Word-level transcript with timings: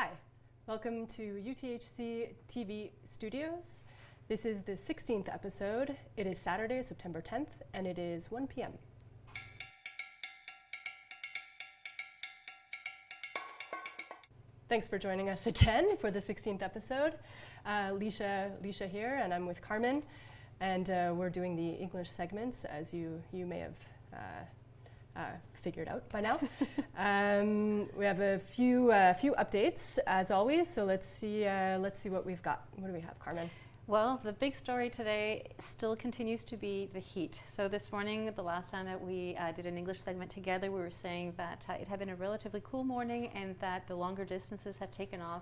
Hi, 0.00 0.10
welcome 0.68 1.08
to 1.08 1.22
UTHC 1.44 2.28
TV 2.48 2.90
Studios. 3.12 3.80
This 4.28 4.44
is 4.44 4.62
the 4.62 4.74
16th 4.76 5.28
episode. 5.28 5.96
It 6.16 6.24
is 6.24 6.38
Saturday, 6.38 6.84
September 6.86 7.20
10th, 7.20 7.48
and 7.74 7.84
it 7.84 7.98
is 7.98 8.30
1 8.30 8.46
p.m. 8.46 8.74
Thanks 14.68 14.86
for 14.86 15.00
joining 15.00 15.30
us 15.30 15.48
again 15.48 15.96
for 15.96 16.12
the 16.12 16.20
16th 16.20 16.62
episode. 16.62 17.14
Uh, 17.66 17.90
Leisha, 17.90 18.52
Leisha 18.62 18.88
here, 18.88 19.20
and 19.20 19.34
I'm 19.34 19.46
with 19.46 19.60
Carmen, 19.60 20.04
and 20.60 20.90
uh, 20.90 21.12
we're 21.12 21.28
doing 21.28 21.56
the 21.56 21.70
English 21.70 22.08
segments, 22.08 22.64
as 22.64 22.92
you 22.92 23.20
you 23.32 23.46
may 23.46 23.58
have 23.58 23.74
uh, 24.14 24.44
uh 25.18 25.22
figured 25.62 25.88
out 25.88 26.08
by 26.08 26.20
now. 26.20 26.38
um, 26.96 27.88
we 27.96 28.04
have 28.04 28.20
a 28.20 28.38
few 28.38 28.90
uh, 28.90 29.12
few 29.14 29.34
updates 29.34 29.98
as 30.06 30.30
always. 30.30 30.72
So 30.72 30.84
let's 30.84 31.08
see 31.08 31.46
uh, 31.46 31.78
let's 31.78 32.00
see 32.00 32.10
what 32.10 32.24
we've 32.24 32.42
got. 32.42 32.64
What 32.76 32.86
do 32.86 32.94
we 32.94 33.00
have, 33.00 33.18
Carmen? 33.18 33.50
Well, 33.88 34.20
the 34.22 34.34
big 34.34 34.54
story 34.54 34.90
today 34.90 35.48
still 35.72 35.96
continues 35.96 36.44
to 36.44 36.58
be 36.58 36.90
the 36.92 36.98
heat. 36.98 37.40
So, 37.46 37.68
this 37.68 37.90
morning, 37.90 38.30
the 38.36 38.42
last 38.42 38.70
time 38.70 38.84
that 38.84 39.00
we 39.00 39.34
uh, 39.40 39.52
did 39.52 39.64
an 39.64 39.78
English 39.78 40.02
segment 40.02 40.30
together, 40.30 40.70
we 40.70 40.78
were 40.78 40.90
saying 40.90 41.32
that 41.38 41.64
uh, 41.70 41.72
it 41.72 41.88
had 41.88 41.98
been 41.98 42.10
a 42.10 42.14
relatively 42.14 42.60
cool 42.64 42.84
morning 42.84 43.28
and 43.34 43.58
that 43.60 43.88
the 43.88 43.94
longer 43.94 44.26
distances 44.26 44.76
had 44.76 44.92
taken 44.92 45.22
off 45.22 45.40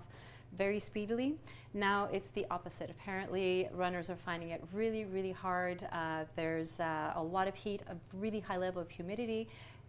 very 0.57 0.79
speedily. 0.79 1.35
Now 1.73 2.09
it's 2.11 2.29
the 2.29 2.45
opposite. 2.49 2.89
Apparently, 2.89 3.67
runners 3.73 4.09
are 4.09 4.15
finding 4.15 4.49
it 4.49 4.63
really, 4.73 5.05
really 5.05 5.31
hard. 5.31 5.87
Uh, 5.91 6.23
there's 6.35 6.79
uh, 6.79 7.13
a 7.15 7.23
lot 7.23 7.47
of 7.47 7.55
heat, 7.55 7.83
a 7.89 7.95
really 8.13 8.39
high 8.39 8.57
level 8.57 8.81
of 8.81 8.89
humidity. 8.89 9.47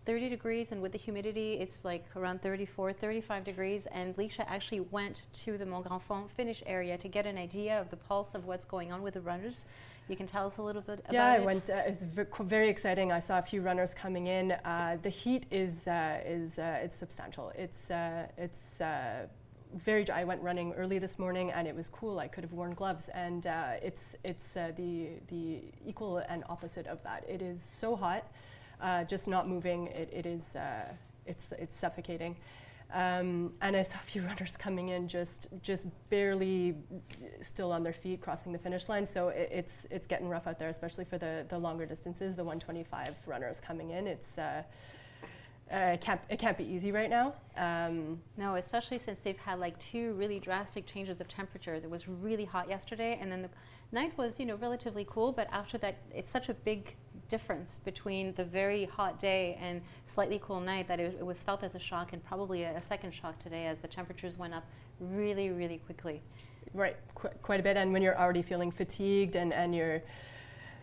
30 0.09 0.31
degrees, 0.31 0.73
and 0.73 0.81
with 0.81 0.93
the 0.93 0.97
humidity, 0.99 1.55
it's 1.61 1.85
like 1.85 2.03
around 2.17 2.41
34, 2.41 2.95
35 2.95 3.45
degrees. 3.45 3.87
And 3.93 4.17
Leisha 4.17 4.43
actually 4.49 4.81
went 4.81 5.27
to 5.45 5.59
the 5.59 5.67
Mont 5.67 5.87
Grand 5.87 6.03
Fond 6.03 6.31
finish 6.31 6.63
area 6.65 6.97
to 6.97 7.09
get 7.09 7.27
an 7.27 7.37
idea 7.37 7.79
of 7.79 7.91
the 7.91 7.97
pulse 7.97 8.35
of 8.35 8.47
what's 8.47 8.65
going 8.65 8.91
on 8.91 9.03
with 9.03 9.15
the 9.15 9.21
runners. 9.21 9.67
You 10.09 10.17
can 10.17 10.27
tell 10.27 10.47
us 10.47 10.57
a 10.57 10.63
little 10.63 10.81
bit 10.81 11.01
about 11.01 11.13
yeah, 11.13 11.35
it. 11.35 11.37
Yeah, 11.37 11.43
I 11.43 11.45
went. 11.45 11.69
Uh, 11.69 11.83
it's 11.85 12.05
very 12.41 12.71
exciting. 12.71 13.13
I 13.13 13.21
saw 13.21 13.39
a 13.39 13.43
few 13.43 13.61
runners 13.61 13.93
coming 13.93 14.29
in. 14.29 14.53
Uh, 14.53 14.97
the 15.03 15.11
heat 15.11 15.45
is 15.51 15.87
uh, 15.87 16.21
is 16.25 16.59
uh, 16.59 16.81
it's 16.83 16.97
substantial. 16.97 17.53
It's 17.55 17.91
uh, 17.91 18.27
it's 18.39 18.81
uh, 18.81 19.27
very 19.75 20.05
dry. 20.05 20.21
I 20.21 20.25
went 20.25 20.43
running 20.43 20.73
early 20.75 20.99
this 20.99 21.19
morning 21.19 21.51
and 21.51 21.69
it 21.69 21.75
was 21.75 21.89
cool. 21.89 22.19
I 22.19 22.29
could 22.29 22.45
have 22.45 22.53
worn 22.53 22.75
gloves, 22.75 23.09
and 23.15 23.47
uh, 23.47 23.73
it's 23.83 24.17
it's 24.25 24.57
uh, 24.57 24.73
the 24.77 25.09
the 25.29 25.63
equal 25.87 26.19
and 26.19 26.45
opposite 26.49 26.87
of 26.87 27.03
that. 27.03 27.25
It 27.29 27.43
is 27.43 27.61
so 27.63 27.97
hot 27.97 28.25
uh, 28.81 29.05
just 29.05 29.29
not 29.29 29.49
moving, 29.49 29.89
it, 29.89 30.09
it 30.13 30.27
is, 30.27 30.55
uh, 30.57 30.93
it's, 31.27 31.53
it's 31.59 31.79
suffocating. 31.79 32.37
Um, 32.93 33.53
and 33.61 33.77
I 33.77 33.83
saw 33.83 33.97
a 33.97 34.07
few 34.07 34.23
runners 34.27 34.55
coming 34.57 34.89
in 34.89 35.09
just 35.09 35.49
just 35.61 35.87
barely 36.09 36.75
still 37.43 37.71
on 37.71 37.83
their 37.83 37.93
feet 37.93 38.23
crossing 38.23 38.51
the 38.51 38.59
finish 38.59 38.89
line. 38.89 39.07
So 39.07 39.29
it, 39.29 39.51
it's 39.53 39.87
it's 39.91 40.07
getting 40.07 40.27
rough 40.27 40.47
out 40.47 40.59
there, 40.59 40.71
especially 40.71 41.05
for 41.05 41.19
the, 41.19 41.45
the 41.51 41.59
longer 41.59 41.85
distances. 41.85 42.35
The 42.35 42.45
125 42.45 43.15
runners 43.27 43.61
coming 43.61 43.91
in, 43.91 44.07
it's 44.07 44.39
uh, 45.73 45.77
it 45.95 46.01
can't 46.01 46.21
it 46.31 46.39
can't 46.39 46.57
be 46.57 46.65
easy 46.65 46.93
right 46.93 47.11
now. 47.11 47.35
Um, 47.57 48.21
no, 48.37 48.55
especially 48.55 48.99
since 48.99 49.21
they've 49.21 49.39
had 49.39 49.59
like 49.59 49.79
two 49.79 50.15
really 50.15 50.41
drastic 50.41 50.87
changes 50.87 51.21
of 51.21 51.29
temperature. 51.29 51.75
It 51.75 51.89
was 51.89 52.09
really 52.09 52.45
hot 52.45 52.69
yesterday, 52.69 53.19
and 53.21 53.31
then 53.31 53.43
the 53.43 53.51
night 53.93 54.17
was 54.17 54.41
you 54.41 54.47
know 54.47 54.57
relatively 54.57 55.07
cool. 55.09 55.33
But 55.33 55.49
after 55.53 55.77
that, 55.79 55.99
it's 56.15 56.31
such 56.31 56.49
a 56.49 56.55
big 56.55 56.97
difference 57.29 57.81
between 57.85 58.33
the 58.35 58.45
very 58.45 58.87
hot 58.87 59.19
day 59.19 59.59
and 59.61 59.83
slightly 60.13 60.41
cool 60.43 60.61
night 60.61 60.89
that 60.89 61.01
it, 61.01 61.17
it 61.21 61.27
was 61.27 61.43
felt 61.43 61.63
as 61.63 61.75
a 61.75 61.79
shock 61.79 62.15
and 62.15 62.25
probably 62.25 62.63
a, 62.63 62.77
a, 62.77 62.81
second 62.81 63.13
shock 63.13 63.39
today 63.39 63.67
as 63.67 63.79
the 63.81 63.89
temperatures 63.89 64.39
went 64.39 64.55
up 64.55 64.65
really, 64.99 65.51
really 65.51 65.79
quickly. 65.79 66.23
Right, 66.73 66.97
qu- 67.15 67.29
quite 67.43 67.61
a 67.61 67.63
bit. 67.63 67.77
And 67.77 67.93
when 67.93 68.01
you're 68.01 68.19
already 68.19 68.41
feeling 68.41 68.71
fatigued 68.71 69.37
and, 69.37 69.53
and 69.53 69.75
your 69.75 70.03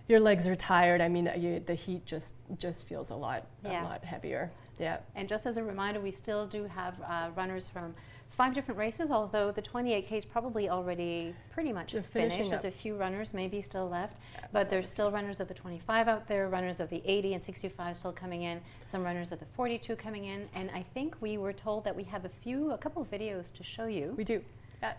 your 0.07 0.19
legs 0.19 0.47
are 0.47 0.55
tired, 0.55 1.01
I 1.01 1.07
mean, 1.07 1.31
you, 1.35 1.59
the 1.65 1.73
heat 1.73 2.05
just 2.05 2.35
just 2.59 2.85
feels 2.85 3.09
a 3.09 3.15
lot 3.15 3.47
yeah. 3.63 3.81
a 3.81 3.85
lot 3.85 4.03
heavier. 4.03 4.51
Yeah. 4.79 4.97
And 5.15 5.27
just 5.27 5.45
as 5.45 5.57
a 5.57 5.63
reminder, 5.63 5.99
we 5.99 6.11
still 6.11 6.45
do 6.47 6.65
have 6.65 6.95
uh, 7.01 7.29
runners 7.35 7.67
from 7.67 7.93
five 8.35 8.53
different 8.53 8.77
races, 8.77 9.11
although 9.11 9.51
the 9.51 9.61
28K 9.61 10.11
is 10.11 10.25
probably 10.25 10.69
already 10.69 11.33
pretty 11.51 11.71
much 11.71 11.93
finished. 12.11 12.49
There's 12.49 12.65
a 12.65 12.71
few 12.71 12.95
runners 12.97 13.33
maybe 13.33 13.61
still 13.61 13.87
left, 13.87 14.17
Absolutely. 14.35 14.49
but 14.51 14.69
there's 14.69 14.89
still 14.89 15.09
runners 15.09 15.39
of 15.39 15.47
the 15.47 15.53
25 15.53 16.07
out 16.07 16.27
there, 16.27 16.49
runners 16.49 16.79
of 16.81 16.89
the 16.89 17.01
80 17.05 17.35
and 17.35 17.43
65 17.43 17.95
still 17.95 18.11
coming 18.11 18.43
in, 18.43 18.59
some 18.85 19.03
runners 19.03 19.31
of 19.31 19.39
the 19.39 19.45
42 19.55 19.95
coming 19.95 20.25
in, 20.25 20.49
and 20.53 20.69
I 20.71 20.83
think 20.93 21.15
we 21.21 21.37
were 21.37 21.53
told 21.53 21.85
that 21.85 21.95
we 21.95 22.03
have 22.03 22.25
a 22.25 22.29
few, 22.29 22.71
a 22.71 22.77
couple 22.77 23.01
of 23.01 23.09
videos 23.09 23.53
to 23.53 23.63
show 23.63 23.85
you. 23.85 24.13
We 24.17 24.25
do. 24.25 24.43
Yeah. 24.81 24.93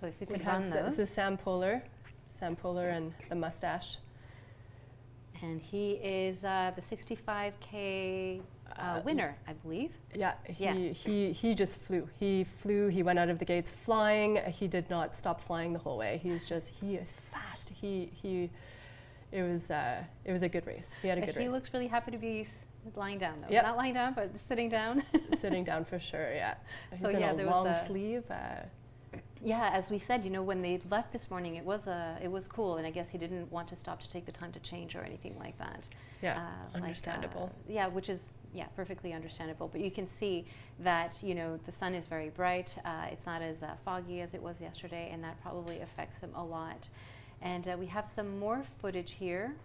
So 0.00 0.06
if 0.06 0.18
we, 0.20 0.26
we 0.26 0.38
could 0.38 0.46
run 0.46 0.70
those. 0.70 0.96
This 0.96 1.10
is 1.10 1.14
Sam 1.14 1.36
Poehler, 1.36 1.82
Sam 2.38 2.56
Poehler 2.56 2.96
and 2.96 3.12
the 3.28 3.34
mustache. 3.34 3.98
And 5.42 5.60
he 5.60 5.92
is 5.94 6.44
uh, 6.44 6.70
the 6.74 6.82
65K 6.82 8.40
uh, 8.78 8.82
uh, 8.82 9.02
winner, 9.04 9.36
I 9.46 9.52
believe. 9.52 9.92
Yeah, 10.14 10.34
he, 10.44 10.64
yeah. 10.64 10.74
he 10.74 11.32
he 11.32 11.54
just 11.54 11.76
flew. 11.76 12.08
He 12.18 12.46
flew. 12.60 12.88
He 12.88 13.02
went 13.02 13.18
out 13.18 13.28
of 13.28 13.38
the 13.38 13.44
gates 13.44 13.70
flying. 13.84 14.36
He 14.46 14.68
did 14.68 14.88
not 14.90 15.14
stop 15.14 15.40
flying 15.46 15.72
the 15.72 15.78
whole 15.78 15.98
way. 15.98 16.20
He's 16.22 16.46
just 16.46 16.68
he 16.68 16.96
is 16.96 17.12
fast. 17.30 17.72
He 17.80 18.10
he. 18.12 18.50
It 19.30 19.42
was 19.42 19.70
uh, 19.70 20.02
it 20.24 20.32
was 20.32 20.42
a 20.42 20.48
good 20.48 20.66
race. 20.66 20.88
He 21.00 21.08
had 21.08 21.18
a 21.18 21.20
good 21.22 21.30
he 21.30 21.38
race. 21.38 21.46
He 21.46 21.48
looks 21.48 21.72
really 21.72 21.86
happy 21.86 22.10
to 22.10 22.18
be 22.18 22.46
lying 22.96 23.18
down 23.18 23.40
though. 23.40 23.48
Yep. 23.50 23.64
Not 23.64 23.76
lying 23.76 23.94
down, 23.94 24.14
but 24.14 24.30
sitting 24.48 24.68
down. 24.68 25.02
sitting 25.40 25.64
down 25.64 25.84
for 25.84 25.98
sure. 25.98 26.32
Yeah. 26.34 26.54
He's 26.92 27.00
so 27.00 27.08
in 27.08 27.20
yeah, 27.20 27.32
a 27.32 27.44
long 27.44 27.74
sleeve. 27.86 28.24
Uh, 28.30 28.64
yeah, 29.44 29.70
as 29.72 29.90
we 29.90 29.98
said, 29.98 30.24
you 30.24 30.30
know, 30.30 30.42
when 30.42 30.62
they 30.62 30.80
left 30.88 31.12
this 31.12 31.28
morning, 31.28 31.56
it 31.56 31.64
was 31.64 31.88
a, 31.88 32.16
it 32.22 32.30
was 32.30 32.46
cool, 32.46 32.76
and 32.76 32.86
I 32.86 32.90
guess 32.90 33.08
he 33.08 33.18
didn't 33.18 33.50
want 33.50 33.66
to 33.68 33.76
stop 33.76 34.00
to 34.00 34.08
take 34.08 34.24
the 34.24 34.32
time 34.32 34.52
to 34.52 34.60
change 34.60 34.94
or 34.94 35.00
anything 35.00 35.36
like 35.38 35.58
that. 35.58 35.88
Yeah, 36.22 36.40
uh, 36.40 36.76
understandable. 36.76 37.42
Like, 37.42 37.50
uh, 37.50 37.72
yeah, 37.72 37.86
which 37.88 38.08
is 38.08 38.34
yeah, 38.54 38.66
perfectly 38.76 39.12
understandable. 39.12 39.68
But 39.68 39.80
you 39.80 39.90
can 39.90 40.06
see 40.06 40.46
that 40.80 41.16
you 41.22 41.34
know 41.34 41.58
the 41.66 41.72
sun 41.72 41.94
is 41.94 42.06
very 42.06 42.28
bright. 42.28 42.76
Uh, 42.84 43.06
it's 43.10 43.26
not 43.26 43.42
as 43.42 43.64
uh, 43.64 43.74
foggy 43.84 44.20
as 44.20 44.34
it 44.34 44.42
was 44.42 44.60
yesterday, 44.60 45.10
and 45.12 45.22
that 45.24 45.40
probably 45.42 45.80
affects 45.80 46.20
him 46.20 46.30
a 46.36 46.44
lot. 46.44 46.88
And 47.40 47.66
uh, 47.66 47.76
we 47.76 47.86
have 47.86 48.08
some 48.08 48.38
more 48.38 48.62
footage 48.80 49.12
here 49.12 49.56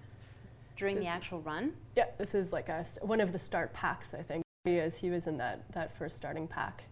during 0.76 0.96
this 0.96 1.06
the 1.06 1.10
actual 1.10 1.42
run. 1.42 1.74
Yeah, 1.96 2.06
this 2.18 2.34
is 2.34 2.52
like 2.52 2.70
a 2.70 2.84
st- 2.84 3.06
one 3.06 3.22
of 3.22 3.32
the 3.32 3.40
start 3.40 3.74
packs, 3.74 4.16
I 4.16 4.24
think. 4.24 4.44
He 4.64 4.78
is. 4.78 4.96
He 4.98 5.12
was 5.12 5.28
in 5.28 5.38
that 5.38 5.72
that 5.74 5.96
first 5.96 6.18
starting 6.18 6.48
pack 6.48 6.84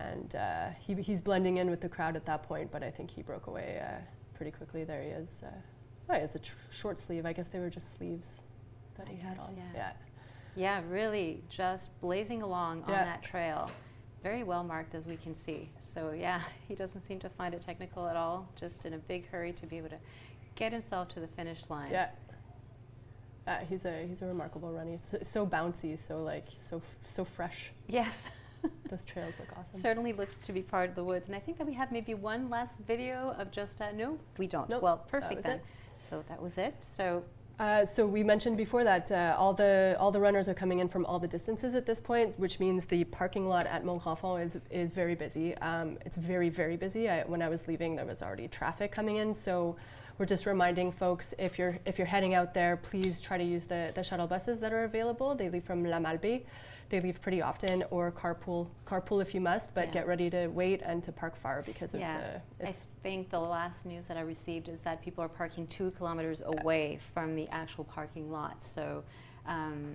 and 0.00 0.36
uh, 0.36 0.68
he, 0.78 0.94
he's 0.94 1.20
blending 1.20 1.58
in 1.58 1.68
with 1.68 1.80
the 1.80 1.88
crowd 1.88 2.16
at 2.16 2.24
that 2.26 2.42
point, 2.42 2.70
but 2.70 2.82
I 2.82 2.90
think 2.90 3.10
he 3.10 3.22
broke 3.22 3.46
away 3.46 3.82
uh, 3.84 4.00
pretty 4.34 4.50
quickly. 4.50 4.84
There 4.84 5.02
he 5.02 5.08
is. 5.08 5.28
Uh, 5.42 5.48
oh, 6.08 6.14
he 6.14 6.20
has 6.20 6.34
a 6.34 6.38
tr- 6.38 6.54
short 6.70 6.98
sleeve. 6.98 7.26
I 7.26 7.32
guess 7.32 7.48
they 7.48 7.58
were 7.58 7.70
just 7.70 7.96
sleeves 7.96 8.26
that 8.96 9.06
I 9.08 9.12
he 9.12 9.18
had 9.18 9.38
on. 9.38 9.54
Yeah. 9.56 9.62
yeah. 9.74 9.92
yeah. 10.56 10.82
really 10.88 11.42
just 11.48 11.98
blazing 12.00 12.42
along 12.42 12.84
yeah. 12.88 13.00
on 13.00 13.06
that 13.06 13.22
trail. 13.22 13.70
Very 14.22 14.42
well 14.42 14.64
marked 14.64 14.94
as 14.94 15.06
we 15.06 15.16
can 15.16 15.36
see. 15.36 15.70
So, 15.78 16.12
yeah, 16.12 16.40
he 16.68 16.74
doesn't 16.74 17.06
seem 17.06 17.18
to 17.20 17.28
find 17.28 17.54
it 17.54 17.62
technical 17.62 18.08
at 18.08 18.16
all, 18.16 18.48
just 18.58 18.86
in 18.86 18.94
a 18.94 18.98
big 18.98 19.28
hurry 19.28 19.52
to 19.52 19.66
be 19.66 19.78
able 19.78 19.90
to 19.90 19.98
get 20.54 20.72
himself 20.72 21.08
to 21.10 21.20
the 21.20 21.28
finish 21.28 21.60
line. 21.68 21.90
Yeah. 21.90 22.08
Uh, 23.46 23.58
he's 23.68 23.84
a 23.84 24.06
he's 24.06 24.22
a 24.22 24.26
remarkable 24.26 24.70
runner. 24.70 24.96
So, 25.10 25.18
so 25.22 25.46
bouncy, 25.46 25.98
so 25.98 26.22
like 26.22 26.46
so 26.64 26.82
so 27.02 27.24
fresh. 27.24 27.72
Yes. 27.88 28.24
Those 28.90 29.04
trails 29.04 29.34
look 29.38 29.48
awesome. 29.58 29.80
Certainly 29.80 30.14
looks 30.14 30.36
to 30.46 30.52
be 30.52 30.62
part 30.62 30.90
of 30.90 30.96
the 30.96 31.04
woods. 31.04 31.28
And 31.28 31.36
I 31.36 31.40
think 31.40 31.58
that 31.58 31.66
we 31.66 31.74
have 31.74 31.92
maybe 31.92 32.14
one 32.14 32.50
last 32.50 32.78
video 32.86 33.34
of 33.38 33.50
just, 33.50 33.80
uh, 33.80 33.92
no, 33.92 34.18
we 34.38 34.46
don't. 34.46 34.68
Nope. 34.68 34.82
Well, 34.82 34.98
perfect 34.98 35.42
then. 35.42 35.58
It. 35.58 35.64
So 36.08 36.24
that 36.28 36.42
was 36.42 36.58
it. 36.58 36.74
So 36.80 37.22
uh, 37.60 37.84
so 37.84 38.06
we 38.06 38.24
mentioned 38.24 38.56
before 38.56 38.84
that 38.84 39.12
uh, 39.12 39.36
all 39.38 39.52
the 39.52 39.94
all 40.00 40.10
the 40.10 40.18
runners 40.18 40.48
are 40.48 40.54
coming 40.54 40.78
in 40.78 40.88
from 40.88 41.04
all 41.04 41.18
the 41.18 41.28
distances 41.28 41.74
at 41.74 41.84
this 41.84 42.00
point, 42.00 42.32
which 42.38 42.58
means 42.58 42.86
the 42.86 43.04
parking 43.04 43.46
lot 43.46 43.66
at 43.66 43.84
Mont 43.84 44.02
Grand 44.02 44.42
is 44.42 44.58
is 44.70 44.90
very 44.90 45.14
busy. 45.14 45.54
Um, 45.58 45.98
it's 46.06 46.16
very 46.16 46.48
very 46.48 46.78
busy. 46.78 47.10
I, 47.10 47.22
when 47.24 47.42
I 47.42 47.50
was 47.50 47.68
leaving, 47.68 47.96
there 47.96 48.06
was 48.06 48.22
already 48.22 48.48
traffic 48.48 48.90
coming 48.90 49.16
in. 49.16 49.34
So 49.34 49.76
we're 50.16 50.24
just 50.24 50.46
reminding 50.46 50.90
folks 50.90 51.34
if 51.38 51.58
you're 51.58 51.78
if 51.84 51.98
you're 51.98 52.06
heading 52.06 52.32
out 52.32 52.54
there, 52.54 52.78
please 52.78 53.20
try 53.20 53.36
to 53.36 53.44
use 53.44 53.66
the 53.66 53.92
the 53.94 54.02
shuttle 54.02 54.26
buses 54.26 54.58
that 54.60 54.72
are 54.72 54.84
available. 54.84 55.34
They 55.34 55.50
leave 55.50 55.64
from 55.64 55.84
La 55.84 55.98
Malbaie 55.98 56.44
they 56.90 57.00
leave 57.00 57.20
pretty 57.20 57.40
often, 57.40 57.84
or 57.90 58.10
carpool 58.12 58.68
carpool 58.86 59.22
if 59.22 59.34
you 59.34 59.40
must, 59.40 59.72
but 59.74 59.86
yeah. 59.86 59.94
get 59.94 60.06
ready 60.06 60.28
to 60.30 60.48
wait 60.48 60.82
and 60.82 61.02
to 61.04 61.12
park 61.12 61.36
far 61.36 61.62
because 61.62 61.94
yeah. 61.94 62.18
it's, 62.18 62.24
uh, 62.26 62.40
it's. 62.68 62.86
I 63.00 63.02
think 63.02 63.30
the 63.30 63.40
last 63.40 63.86
news 63.86 64.06
that 64.08 64.16
I 64.16 64.22
received 64.22 64.68
is 64.68 64.80
that 64.80 65.00
people 65.00 65.24
are 65.24 65.28
parking 65.28 65.66
two 65.68 65.92
kilometers 65.92 66.42
away 66.44 66.98
from 67.14 67.34
the 67.36 67.48
actual 67.48 67.84
parking 67.84 68.30
lot. 68.30 68.64
So, 68.66 69.04
um, 69.46 69.94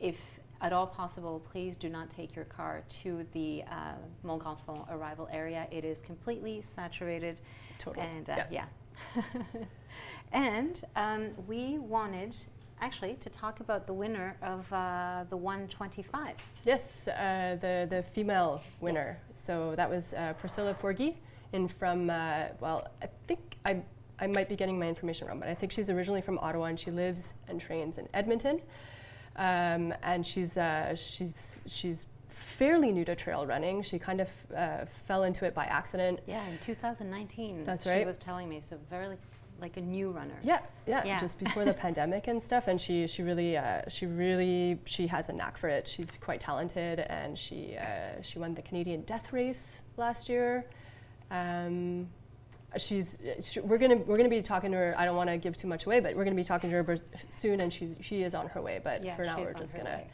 if 0.00 0.18
at 0.62 0.72
all 0.72 0.86
possible, 0.86 1.40
please 1.50 1.76
do 1.76 1.88
not 1.88 2.10
take 2.10 2.34
your 2.34 2.44
car 2.46 2.82
to 3.02 3.26
the 3.32 3.62
uh, 3.70 3.92
Mont 4.22 4.42
Grand 4.42 4.58
Fond 4.60 4.84
arrival 4.90 5.28
area. 5.32 5.66
It 5.70 5.84
is 5.84 6.00
completely 6.02 6.62
saturated. 6.62 7.38
Totally. 7.78 8.06
And 8.06 8.30
uh, 8.30 8.44
yeah. 8.50 8.64
yeah. 9.16 9.22
and 10.32 10.82
um, 10.96 11.30
we 11.46 11.78
wanted 11.78 12.36
actually 12.80 13.14
to 13.14 13.30
talk 13.30 13.60
about 13.60 13.86
the 13.86 13.92
winner 13.92 14.36
of 14.42 14.70
uh, 14.72 15.24
the 15.30 15.36
125. 15.36 16.36
Yes, 16.64 17.08
uh, 17.08 17.56
the 17.60 17.86
the 17.88 18.02
female 18.14 18.62
winner. 18.80 19.18
So 19.36 19.74
that 19.76 19.88
was 19.88 20.14
uh, 20.14 20.34
Priscilla 20.38 20.74
Forgie, 20.74 21.16
in 21.52 21.68
from 21.68 22.10
uh, 22.10 22.46
well, 22.60 22.88
I 23.02 23.08
think 23.26 23.56
I 23.64 23.82
I 24.18 24.26
might 24.26 24.48
be 24.48 24.56
getting 24.56 24.78
my 24.78 24.88
information 24.88 25.26
wrong, 25.26 25.40
but 25.40 25.48
I 25.48 25.54
think 25.54 25.72
she's 25.72 25.90
originally 25.90 26.20
from 26.20 26.38
Ottawa 26.38 26.66
and 26.66 26.78
she 26.78 26.90
lives 26.90 27.32
and 27.48 27.60
trains 27.60 27.98
in 27.98 28.08
Edmonton. 28.12 28.60
Um, 29.36 29.94
and 30.02 30.26
she's 30.26 30.56
uh, 30.56 30.94
she's 30.94 31.62
she's 31.66 32.06
fairly 32.28 32.92
new 32.92 33.04
to 33.04 33.14
trail 33.14 33.46
running. 33.46 33.82
She 33.82 33.98
kind 33.98 34.20
of 34.20 34.28
uh, 34.54 34.84
fell 35.06 35.22
into 35.22 35.44
it 35.44 35.54
by 35.54 35.64
accident. 35.64 36.20
Yeah, 36.26 36.46
in 36.46 36.58
2019. 36.58 37.64
That's 37.64 37.86
right. 37.86 38.00
She 38.00 38.04
was 38.04 38.18
telling 38.18 38.48
me 38.48 38.60
so 38.60 38.78
very 38.90 39.16
like 39.60 39.76
a 39.76 39.80
new 39.80 40.10
runner. 40.10 40.36
Yeah, 40.42 40.60
yeah, 40.86 41.04
Yeah. 41.04 41.20
just 41.20 41.38
before 41.44 41.64
the 41.64 41.72
pandemic 41.74 42.26
and 42.28 42.42
stuff. 42.42 42.68
And 42.68 42.80
she, 42.80 43.06
she 43.06 43.22
really, 43.22 43.56
uh, 43.56 43.82
she 43.88 44.06
really, 44.06 44.78
she 44.84 45.06
has 45.08 45.28
a 45.28 45.32
knack 45.32 45.56
for 45.58 45.68
it. 45.68 45.86
She's 45.88 46.08
quite 46.20 46.40
talented, 46.40 47.00
and 47.00 47.38
she, 47.38 47.76
uh, 47.76 48.22
she 48.22 48.38
won 48.38 48.54
the 48.54 48.62
Canadian 48.62 49.02
Death 49.02 49.32
Race 49.32 49.78
last 49.96 50.28
year. 50.28 50.66
Um, 51.30 52.08
she's, 52.76 53.18
she, 53.42 53.60
we're 53.60 53.78
gonna, 53.78 53.96
we're 53.96 54.16
gonna 54.16 54.28
be 54.28 54.42
talking 54.42 54.70
to 54.72 54.76
her. 54.76 54.94
I 54.98 55.04
don't 55.04 55.16
want 55.16 55.30
to 55.30 55.36
give 55.36 55.56
too 55.56 55.68
much 55.68 55.86
away, 55.86 56.00
but 56.00 56.14
we're 56.16 56.24
gonna 56.24 56.36
be 56.36 56.44
talking 56.44 56.70
to 56.70 56.82
her 56.82 56.96
soon, 57.38 57.60
and 57.60 57.72
she's, 57.72 57.96
she 58.00 58.22
is 58.22 58.34
on 58.34 58.48
her 58.48 58.60
way. 58.62 58.80
But 58.82 59.04
Yeah, 59.04 59.16
for 59.16 59.24
now, 59.24 59.38
we're 59.38 59.52
just 59.54 59.72
gonna, 59.72 59.84
way. 59.90 60.06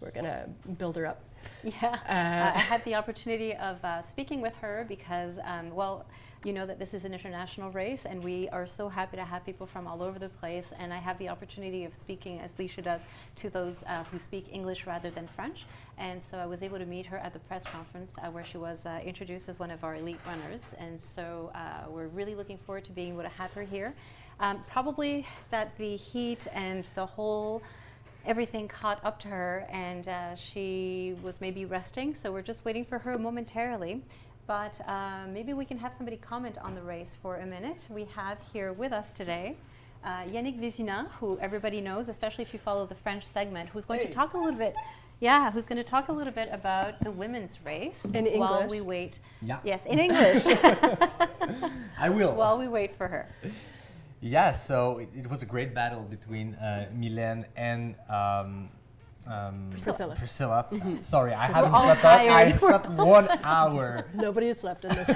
we're 0.00 0.10
gonna 0.10 0.48
build 0.78 0.96
her 0.96 1.06
up. 1.06 1.24
Yeah, 1.64 1.96
Uh, 2.08 2.56
I 2.56 2.60
had 2.60 2.84
the 2.84 2.94
opportunity 2.94 3.54
of 3.54 3.84
uh, 3.84 4.02
speaking 4.02 4.40
with 4.40 4.54
her 4.56 4.84
because, 4.88 5.38
um, 5.44 5.70
well, 5.74 6.06
you 6.44 6.52
know 6.52 6.66
that 6.66 6.78
this 6.78 6.92
is 6.92 7.04
an 7.04 7.12
international 7.12 7.70
race, 7.70 8.04
and 8.04 8.22
we 8.22 8.48
are 8.48 8.66
so 8.66 8.88
happy 8.88 9.16
to 9.16 9.24
have 9.24 9.44
people 9.46 9.66
from 9.66 9.86
all 9.86 10.02
over 10.02 10.18
the 10.18 10.28
place. 10.28 10.72
And 10.78 10.92
I 10.92 10.98
have 10.98 11.18
the 11.18 11.28
opportunity 11.28 11.84
of 11.84 11.94
speaking, 11.94 12.40
as 12.40 12.50
Leisha 12.52 12.82
does, 12.82 13.02
to 13.36 13.50
those 13.50 13.84
uh, 13.84 14.04
who 14.04 14.18
speak 14.18 14.46
English 14.50 14.86
rather 14.86 15.10
than 15.10 15.28
French. 15.28 15.64
And 15.98 16.22
so 16.22 16.38
I 16.38 16.46
was 16.46 16.62
able 16.62 16.78
to 16.78 16.86
meet 16.86 17.06
her 17.06 17.18
at 17.18 17.32
the 17.32 17.38
press 17.40 17.64
conference 17.64 18.12
uh, 18.18 18.30
where 18.30 18.44
she 18.44 18.58
was 18.58 18.86
uh, 18.86 19.00
introduced 19.04 19.48
as 19.48 19.58
one 19.60 19.70
of 19.70 19.84
our 19.84 19.94
elite 19.96 20.18
runners. 20.26 20.74
And 20.78 21.00
so 21.00 21.52
uh, 21.54 21.88
we're 21.88 22.08
really 22.08 22.34
looking 22.34 22.58
forward 22.58 22.84
to 22.86 22.92
being 22.92 23.12
able 23.12 23.22
to 23.22 23.28
have 23.28 23.52
her 23.52 23.62
here. 23.62 23.94
Um, 24.40 24.64
probably 24.68 25.26
that 25.50 25.76
the 25.78 25.96
heat 25.96 26.46
and 26.52 26.88
the 26.94 27.06
whole 27.06 27.62
everything 28.24 28.68
caught 28.68 29.04
up 29.04 29.18
to 29.18 29.28
her 29.28 29.66
and 29.70 30.08
uh, 30.08 30.34
she 30.36 31.16
was 31.24 31.40
maybe 31.40 31.64
resting 31.64 32.14
so 32.14 32.30
we're 32.30 32.40
just 32.40 32.64
waiting 32.64 32.84
for 32.84 32.96
her 32.96 33.18
momentarily 33.18 34.00
but 34.46 34.80
uh, 34.88 35.26
maybe 35.28 35.52
we 35.52 35.64
can 35.64 35.78
have 35.78 35.92
somebody 35.92 36.16
comment 36.16 36.58
on 36.62 36.74
the 36.74 36.82
race 36.82 37.16
for 37.20 37.36
a 37.36 37.46
minute 37.46 37.86
we 37.88 38.04
have 38.04 38.38
here 38.52 38.72
with 38.72 38.92
us 38.92 39.12
today 39.12 39.56
uh, 40.04 40.22
yannick 40.24 40.58
Vézina, 40.60 41.08
who 41.20 41.38
everybody 41.40 41.80
knows 41.80 42.08
especially 42.08 42.42
if 42.42 42.52
you 42.52 42.58
follow 42.58 42.86
the 42.86 42.94
french 42.94 43.24
segment 43.26 43.68
who's 43.70 43.84
going 43.84 44.00
Hey. 44.00 44.06
to 44.06 44.12
talk 44.12 44.34
a 44.34 44.38
little 44.38 44.58
bit 44.58 44.74
yeah 45.20 45.50
who's 45.52 45.64
going 45.64 45.76
to 45.76 45.84
talk 45.84 46.08
a 46.08 46.12
little 46.12 46.32
bit 46.32 46.48
about 46.52 46.98
the 47.04 47.10
women's 47.10 47.58
race 47.64 48.04
In 48.04 48.14
English 48.26 48.38
while 48.38 48.60
English? 48.62 48.70
we 48.70 48.80
wait 48.80 49.18
Yeah. 49.42 49.58
yes 49.64 49.86
in 49.86 49.98
english 49.98 50.42
I 51.98 52.08
will. 52.10 52.34
while 52.34 52.58
we 52.58 52.68
wait 52.68 52.94
for 52.96 53.08
her 53.08 53.28
yeah, 54.24 54.52
so 54.52 54.98
it, 54.98 55.08
it 55.18 55.28
was 55.28 55.42
a 55.42 55.46
great 55.46 55.74
battle 55.74 56.02
between 56.02 56.54
uh, 56.54 56.86
Milan 56.94 57.44
and 57.56 57.96
um, 58.08 58.68
um, 59.26 59.68
Priscilla. 59.70 60.14
Priscilla. 60.16 60.66
Sorry, 61.00 61.32
I 61.32 61.46
haven't 61.46 61.70
slept. 61.70 62.04
Up. 62.04 62.20
I 62.20 62.52
slept 62.56 62.90
one 62.90 63.28
hour. 63.44 64.06
Nobody 64.14 64.48
is 64.48 64.62
left 64.64 64.84
in 64.84 64.90
this. 64.90 65.06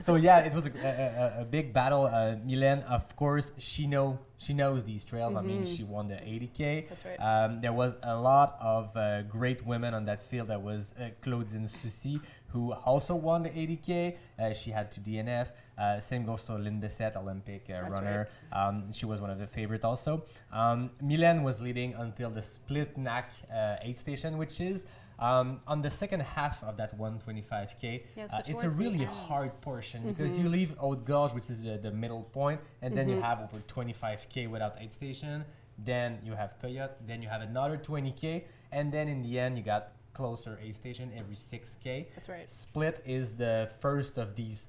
so 0.00 0.14
yeah, 0.14 0.38
it 0.38 0.54
was 0.54 0.66
a, 0.66 0.70
a, 0.70 1.42
a- 1.42 1.44
big 1.44 1.72
battle. 1.72 2.06
Uh, 2.06 2.36
Milan, 2.44 2.80
of 2.84 3.14
course, 3.16 3.52
she 3.58 3.86
know 3.86 4.18
she 4.38 4.54
knows 4.54 4.84
these 4.84 5.04
trails. 5.04 5.36
I 5.36 5.42
mean, 5.42 5.66
she 5.66 5.82
won 5.84 6.08
the 6.08 6.14
80k. 6.16 6.88
That's 6.88 7.04
right. 7.04 7.16
Um, 7.18 7.60
there 7.60 7.72
was 7.72 7.96
a 8.02 8.16
lot 8.16 8.56
of 8.60 8.96
uh, 8.96 9.22
great 9.22 9.64
women 9.66 9.94
on 9.94 10.04
that 10.06 10.20
field. 10.22 10.48
There 10.48 10.58
was 10.58 10.92
uh, 10.98 11.08
Claudine 11.22 11.64
Soucy, 11.66 12.20
who 12.54 12.72
also 12.72 13.16
won 13.16 13.42
the 13.42 13.50
80k. 13.50 14.16
Uh, 14.38 14.52
she 14.54 14.70
had 14.70 14.90
to 14.92 15.00
DNF. 15.00 15.48
Uh, 15.76 15.98
same 15.98 16.24
goes 16.24 16.46
for 16.46 16.56
Linda 16.56 16.88
Set, 16.88 17.16
Olympic 17.16 17.64
uh, 17.68 17.82
runner. 17.90 18.28
Um, 18.52 18.92
she 18.92 19.06
was 19.06 19.20
one 19.20 19.28
of 19.30 19.40
the 19.40 19.46
favorites 19.48 19.84
also. 19.84 20.22
Um, 20.52 20.90
Milan 21.02 21.42
was 21.42 21.60
leading 21.60 21.94
until 21.94 22.30
the 22.30 22.40
split 22.40 22.96
neck 22.96 23.32
uh, 23.52 23.76
aid 23.82 23.98
station, 23.98 24.38
which 24.38 24.60
is 24.60 24.86
um, 25.18 25.60
on 25.66 25.82
the 25.82 25.90
second 25.90 26.20
half 26.20 26.62
of 26.62 26.76
that 26.76 26.96
125k. 26.96 28.04
Yeah, 28.16 28.28
so 28.28 28.36
uh, 28.36 28.42
it's 28.46 28.62
a 28.62 28.70
really 28.70 29.02
hard 29.04 29.60
portion 29.60 30.02
because 30.06 30.38
you 30.38 30.48
leave 30.48 30.76
Haute 30.78 31.04
Gorge, 31.04 31.32
which 31.32 31.50
is 31.50 31.60
the, 31.64 31.76
the 31.76 31.90
middle 31.90 32.22
point, 32.22 32.60
and 32.82 32.96
then 32.96 33.08
you 33.08 33.16
Mhm. 33.16 33.22
have 33.22 33.40
over 33.40 33.58
25k 33.66 34.48
without 34.48 34.76
aid 34.80 34.92
station. 34.92 35.44
Then 35.76 36.20
you 36.22 36.34
have 36.34 36.54
Coyote. 36.62 36.94
Then 37.04 37.20
you 37.20 37.28
have 37.28 37.42
another 37.42 37.76
20k, 37.76 38.44
and 38.70 38.92
then 38.92 39.08
in 39.08 39.22
the 39.22 39.40
end 39.40 39.58
you 39.58 39.64
got 39.64 39.88
closer 40.14 40.58
aid 40.62 40.74
station 40.76 41.10
every 41.16 41.36
6k. 41.36 42.06
That's 42.14 42.28
right. 42.28 42.48
Split 42.48 43.02
is 43.04 43.32
the 43.34 43.70
first 43.80 44.16
of 44.18 44.34
these 44.34 44.66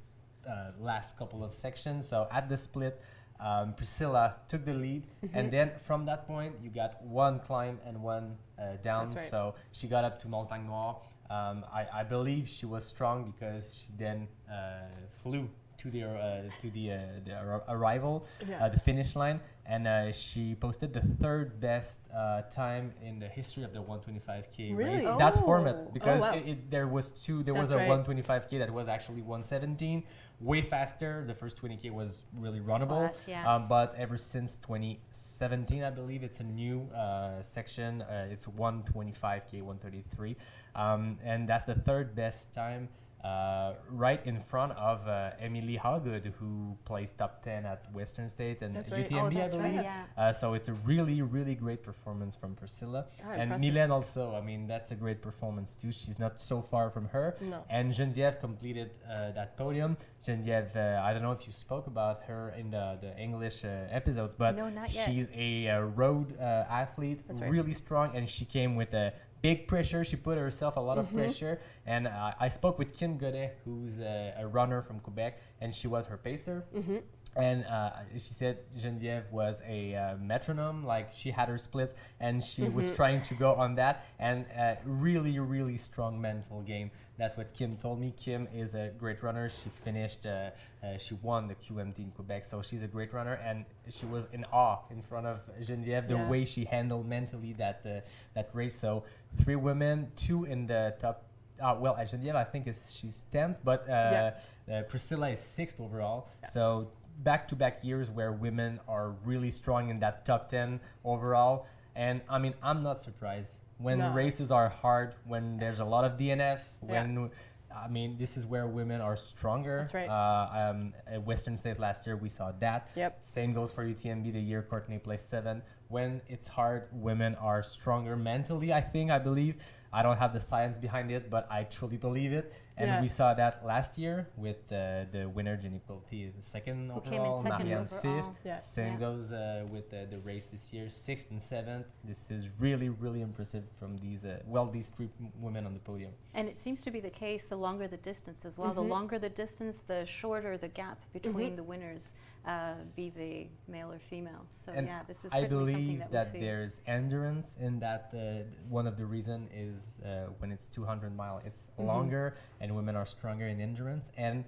uh, 0.50 0.72
last 0.80 1.18
couple 1.18 1.44
of 1.44 1.54
sections. 1.54 2.08
So 2.08 2.28
at 2.32 2.50
the 2.50 2.58
split, 2.58 3.02
um, 3.40 3.74
Priscilla 3.74 4.36
took 4.48 4.66
the 4.66 4.74
lead, 4.74 5.04
Mm-hmm. 5.24 5.38
and 5.38 5.52
then 5.52 5.72
from 5.82 6.06
that 6.06 6.26
point, 6.28 6.54
you 6.64 6.70
got 6.70 7.02
one 7.04 7.40
climb 7.40 7.80
and 7.86 8.02
one 8.02 8.38
uh, 8.60 8.78
down. 8.84 9.10
Right. 9.14 9.30
So 9.30 9.56
she 9.72 9.88
got 9.88 10.04
up 10.06 10.20
to 10.22 10.28
Montagne 10.28 10.68
Noire. 10.68 10.98
Um, 11.30 11.66
I, 11.74 11.86
I 12.02 12.04
believe 12.04 12.48
she 12.48 12.66
was 12.66 12.86
strong 12.86 13.32
because 13.32 13.84
she 13.88 13.94
then 13.98 14.28
uh, 14.50 14.88
flew 15.22 15.50
to 15.78 15.90
the 15.92 16.04
uh, 16.04 16.42
to 16.62 16.70
the, 16.72 16.92
uh, 16.92 16.98
the 17.26 17.34
ar- 17.36 17.64
arrival, 17.70 18.26
Yeah. 18.48 18.64
uh, 18.66 18.70
the 18.70 18.80
finish 18.80 19.16
line, 19.16 19.40
and 19.66 19.88
uh, 19.88 20.12
she 20.12 20.56
posted 20.56 20.94
the 20.94 21.02
third 21.22 21.60
best 21.60 22.00
uh, 22.16 22.44
time 22.44 22.94
in 23.02 23.20
the 23.20 23.28
history 23.28 23.64
of 23.64 23.74
the 23.74 23.80
125k 23.82 24.76
Really? 24.76 24.92
race. 24.96 25.04
Oh. 25.06 25.18
That 25.18 25.36
Oh, 25.38 25.42
format 25.42 25.94
because 25.94 26.22
wow. 26.22 26.34
it, 26.36 26.48
it, 26.48 26.72
there 26.72 26.88
was 26.88 27.10
two. 27.10 27.44
There 27.44 27.54
was 27.54 27.72
a 27.72 27.78
right. 27.78 27.90
125k 27.90 28.60
that 28.60 28.72
was 28.72 28.88
actually 28.88 29.22
117, 29.22 30.04
way 30.40 30.62
faster. 30.62 31.24
The 31.28 31.34
first 31.34 31.62
20k 31.62 31.92
was 31.92 32.24
really 32.38 32.60
runnable. 32.60 33.10
Flat, 33.12 33.18
yeah. 33.28 33.54
Um, 33.56 33.68
but 33.68 33.96
ever 33.98 34.18
since 34.18 34.58
2017, 34.58 35.84
I 35.84 35.90
believe 35.90 36.24
it's 36.24 36.40
a 36.40 36.44
new 36.44 36.90
uh, 36.96 37.42
section. 37.42 38.02
Uh, 38.04 38.28
it's 38.32 38.46
125k, 38.46 39.62
133, 39.62 40.36
um, 40.76 41.18
and 41.24 41.48
that's 41.50 41.66
the 41.66 41.76
third 41.76 42.16
best 42.16 42.54
time. 42.54 42.88
Uh, 43.24 43.74
right 43.90 44.22
in 44.28 44.40
front 44.40 44.72
of 44.74 45.08
uh, 45.08 45.32
Emily 45.40 45.80
Hawgood, 45.84 46.32
who 46.40 46.78
placed 46.86 47.18
top 47.18 47.42
10 47.42 47.66
at 47.66 47.92
Western 47.92 48.30
State 48.30 48.62
and 48.62 48.76
That's 48.76 48.92
right. 48.92 49.10
UTMB, 49.10 49.52
oh, 49.52 49.58
I 49.58 49.62
right. 49.62 49.74
Yeah. 49.74 50.04
Uh, 50.16 50.32
so 50.32 50.54
it's 50.54 50.70
a 50.70 50.74
really, 50.74 51.24
really 51.24 51.56
great 51.56 51.82
performance 51.82 52.36
from 52.36 52.54
Priscilla. 52.54 53.06
Ah, 53.24 53.32
and 53.32 53.42
impressive. 53.42 53.74
Milan 53.74 53.92
also, 53.92 54.36
I 54.36 54.42
mean, 54.42 54.68
that's 54.68 54.92
a 54.92 54.96
great 54.96 55.24
performance 55.24 55.76
too. 55.76 55.92
She's 55.92 56.20
not 56.20 56.40
so 56.40 56.62
far 56.62 56.92
from 56.92 57.08
her. 57.10 57.36
No. 57.42 57.64
And 57.68 57.92
Geneviève 57.92 58.40
completed 58.40 58.92
uh, 59.10 59.32
that 59.32 59.58
podium. 59.58 59.98
Geneviève, 60.24 60.76
uh, 60.76 61.02
I 61.04 61.12
don't 61.12 61.24
know 61.24 61.32
if 61.32 61.48
you 61.48 61.54
spoke 61.54 61.88
about 61.88 62.22
her 62.24 62.54
in 62.58 62.70
the, 62.70 63.00
the 63.02 63.18
English 63.18 63.66
uh, 63.66 63.88
episodes, 63.90 64.36
but 64.38 64.56
No, 64.56 64.72
she's 64.88 65.28
a 65.34 65.80
road 65.96 66.38
uh, 66.40 66.66
athlete, 66.70 67.22
That's 67.28 67.40
right. 67.40 67.50
really 67.50 67.74
strong, 67.74 68.16
and 68.16 68.30
she 68.30 68.46
came 68.46 68.76
with 68.76 68.94
a 68.94 69.14
big 69.46 69.68
pressure. 69.68 70.04
She 70.04 70.16
put 70.16 70.38
herself 70.38 70.76
a 70.78 70.80
lot 70.90 70.98
of 70.98 71.06
Mm-hmm. 71.06 71.18
pressure. 71.18 71.60
And 71.86 72.08
uh, 72.08 72.32
I 72.46 72.50
spoke 72.50 72.80
with 72.80 72.90
Kim 73.00 73.12
Godet, 73.22 73.52
who's 73.64 74.00
a, 74.00 74.34
a 74.44 74.48
runner 74.48 74.82
from 74.82 74.98
Quebec, 75.00 75.40
and 75.62 75.70
she 75.80 75.88
was 75.88 76.08
her 76.08 76.18
pacer. 76.18 76.58
Mm-hmm. 76.76 76.98
And 77.38 77.66
uh, 77.66 77.92
she 78.14 78.34
said 78.34 78.60
Geneviève 78.80 79.30
was 79.32 79.62
a 79.68 79.94
uh, 79.96 80.16
metronome, 80.18 80.86
like 80.86 81.12
she 81.12 81.32
had 81.32 81.50
her 81.50 81.58
splits, 81.58 81.94
and 82.22 82.42
she 82.44 82.70
was 82.70 82.86
Mm-hmm. 82.86 82.96
trying 82.96 83.22
to 83.24 83.34
go 83.36 83.54
on 83.56 83.76
that. 83.76 84.06
And 84.20 84.46
uh, 84.58 84.76
really, 84.86 85.38
really 85.40 85.78
strong 85.78 86.20
mental 86.22 86.62
game. 86.62 86.92
That's 87.18 87.36
what 87.38 87.54
Kim 87.54 87.76
told 87.78 88.00
me. 88.00 88.14
Kim 88.18 88.48
is 88.54 88.74
a 88.76 88.92
great 88.98 89.22
runner. 89.24 89.50
She 89.50 89.70
finished, 89.84 90.26
uh, 90.26 90.52
uh, 90.84 90.98
she 90.98 91.16
won 91.16 91.48
the 91.48 91.56
QMT 91.56 91.98
in 92.00 92.12
Quebec, 92.12 92.46
so 92.46 92.62
she's 92.62 92.84
a 92.84 92.88
great 92.88 93.14
runner. 93.14 93.34
And 93.44 93.66
she 93.90 94.06
was 94.06 94.28
in 94.34 94.46
awe 94.54 94.80
in 94.90 95.02
front 95.02 95.26
of 95.28 95.40
Geneviève, 95.62 96.08
the 96.08 96.16
Yeah. 96.16 96.30
way 96.30 96.46
she 96.46 96.64
handled 96.66 97.06
mentally 97.08 97.54
that 97.54 97.82
uh, 97.86 98.00
that 98.34 98.50
race. 98.54 98.76
So 98.76 99.04
three 99.44 99.56
women, 99.58 100.12
two 100.16 100.46
in 100.46 100.68
the 100.68 100.96
top. 101.00 101.24
Uh, 101.62 101.76
well, 101.80 101.96
Geneviève, 101.96 102.36
I 102.36 102.44
think 102.44 102.68
is 102.68 102.94
she's 102.94 103.24
tenth, 103.32 103.58
but 103.64 103.88
uh, 103.90 104.32
uh, 104.70 104.82
Priscilla 104.90 105.30
is 105.30 105.40
sixth 105.40 105.80
overall. 105.80 106.28
So 106.52 106.90
back-to-back 107.24 107.84
years 107.84 108.10
where 108.12 108.32
women 108.32 108.80
are 108.88 109.12
really 109.24 109.50
strong 109.52 109.90
in 109.90 110.00
that 110.00 110.26
top 110.26 110.50
10 110.50 110.80
overall 111.04 111.66
and 111.96 112.22
i 112.30 112.38
mean 112.38 112.54
i'm 112.62 112.84
not 112.84 113.02
surprised 113.02 113.52
when 113.78 114.00
No. 114.00 114.12
races 114.14 114.52
are 114.52 114.70
hard 114.70 115.16
when 115.26 115.58
there's 115.58 115.80
a 115.80 115.86
lot 115.86 116.04
of 116.06 116.14
dnf 116.18 116.60
Yeah. 116.60 116.60
when 116.82 117.30
i 117.76 117.88
mean 117.88 118.18
this 118.18 118.36
is 118.38 118.46
where 118.46 118.68
women 118.68 119.00
are 119.02 119.16
stronger 119.16 119.80
That's 119.80 119.94
right. 119.94 120.10
uh, 120.10 120.72
um, 120.72 120.94
at 121.08 121.24
western 121.24 121.56
state 121.58 121.80
last 121.80 122.06
year 122.06 122.18
we 122.18 122.30
saw 122.30 122.52
that 122.60 122.90
Yep. 122.96 123.20
same 123.24 123.54
goes 123.54 123.72
for 123.72 123.86
utmb 123.86 124.32
the 124.34 124.40
year 124.40 124.62
courtney 124.62 124.98
placed 124.98 125.30
seven 125.30 125.62
when 125.88 126.22
it's 126.28 126.48
hard 126.48 126.88
women 126.92 127.36
are 127.36 127.64
stronger 127.64 128.18
mentally 128.18 128.74
i 128.74 128.82
think 128.82 129.10
i 129.10 129.20
believe 129.20 129.56
I 129.94 130.04
don't 130.04 130.18
have 130.18 130.34
the 130.34 130.42
science 130.42 130.78
behind 130.78 131.10
it, 131.10 131.30
but 131.30 131.48
I 131.50 131.64
truly 131.64 131.96
believe 131.96 132.34
it. 132.34 132.52
And 132.78 132.88
Yeah. 132.90 133.02
we 133.02 133.08
saw 133.08 133.34
that 133.34 133.66
last 133.66 133.98
year 133.98 134.28
with 134.36 134.58
uh, 134.72 135.06
the 135.12 135.30
winner, 135.34 135.56
Jenny 135.56 135.80
Peltier, 135.88 136.32
the 136.36 136.44
second 136.44 136.90
Who 136.90 137.00
came 137.02 137.22
overall, 137.22 137.42
second 137.44 137.58
Marianne 137.70 137.88
overall. 137.92 138.02
fifth. 138.24 138.40
Yeah. 138.46 138.58
Same 138.60 138.94
Yeah. 138.94 139.00
goes 139.00 139.32
uh, 139.32 139.66
with 139.72 139.94
uh, 139.94 140.06
the 140.10 140.20
race 140.20 140.46
this 140.48 140.74
year, 140.74 140.90
sixth 140.90 141.32
and 141.32 141.42
seventh. 141.42 141.88
This 142.04 142.32
is 142.32 142.50
really, 142.60 142.90
really 142.90 143.22
impressive 143.22 143.64
from 143.80 143.96
these, 143.98 144.26
uh, 144.26 144.42
well, 144.46 144.66
these 144.70 144.90
three 144.90 145.10
m- 145.22 145.32
women 145.40 145.66
on 145.66 145.74
the 145.74 145.80
podium. 145.80 146.12
And 146.34 146.50
it 146.50 146.60
seems 146.60 146.82
to 146.82 146.92
be 146.92 147.00
the 147.00 147.10
case 147.10 147.48
the 147.48 147.56
longer 147.58 147.88
the 147.88 147.98
distance 147.98 148.44
as 148.44 148.58
well. 148.58 148.74
The 148.74 148.82
Mhm. 148.84 148.90
longer 148.90 149.20
the 149.20 149.30
distance, 149.30 149.78
the 149.88 150.06
shorter 150.06 150.58
the 150.58 150.68
gap 150.68 151.00
between 151.14 151.54
Mhm. 151.54 151.56
the 151.56 151.64
winners, 151.64 152.14
uh, 152.46 152.74
be 152.96 153.10
they 153.10 153.50
male 153.68 153.92
or 153.92 154.00
female. 154.00 154.46
So 154.52 154.72
And 154.72 154.88
yeah, 154.88 155.02
this 155.08 155.18
is 155.26 155.32
I 155.32 155.44
believe 155.46 156.00
that, 156.00 156.12
that 156.12 156.40
there's 156.40 156.82
endurance 156.88 157.56
in 157.60 157.80
that. 157.80 158.12
Uh, 158.14 158.44
one 158.70 158.88
of 158.88 158.98
the 158.98 159.06
reason 159.06 159.48
is 159.54 159.94
uh, 160.04 160.28
when 160.40 160.52
it's 160.52 160.68
200 160.68 161.16
mile, 161.16 161.42
it's 161.46 161.70
Mhm. 161.80 161.86
longer, 161.88 162.36
and 162.62 162.76
women 162.76 162.96
are 162.96 163.06
stronger 163.06 163.48
in 163.48 163.60
endurance. 163.60 164.12
And 164.18 164.46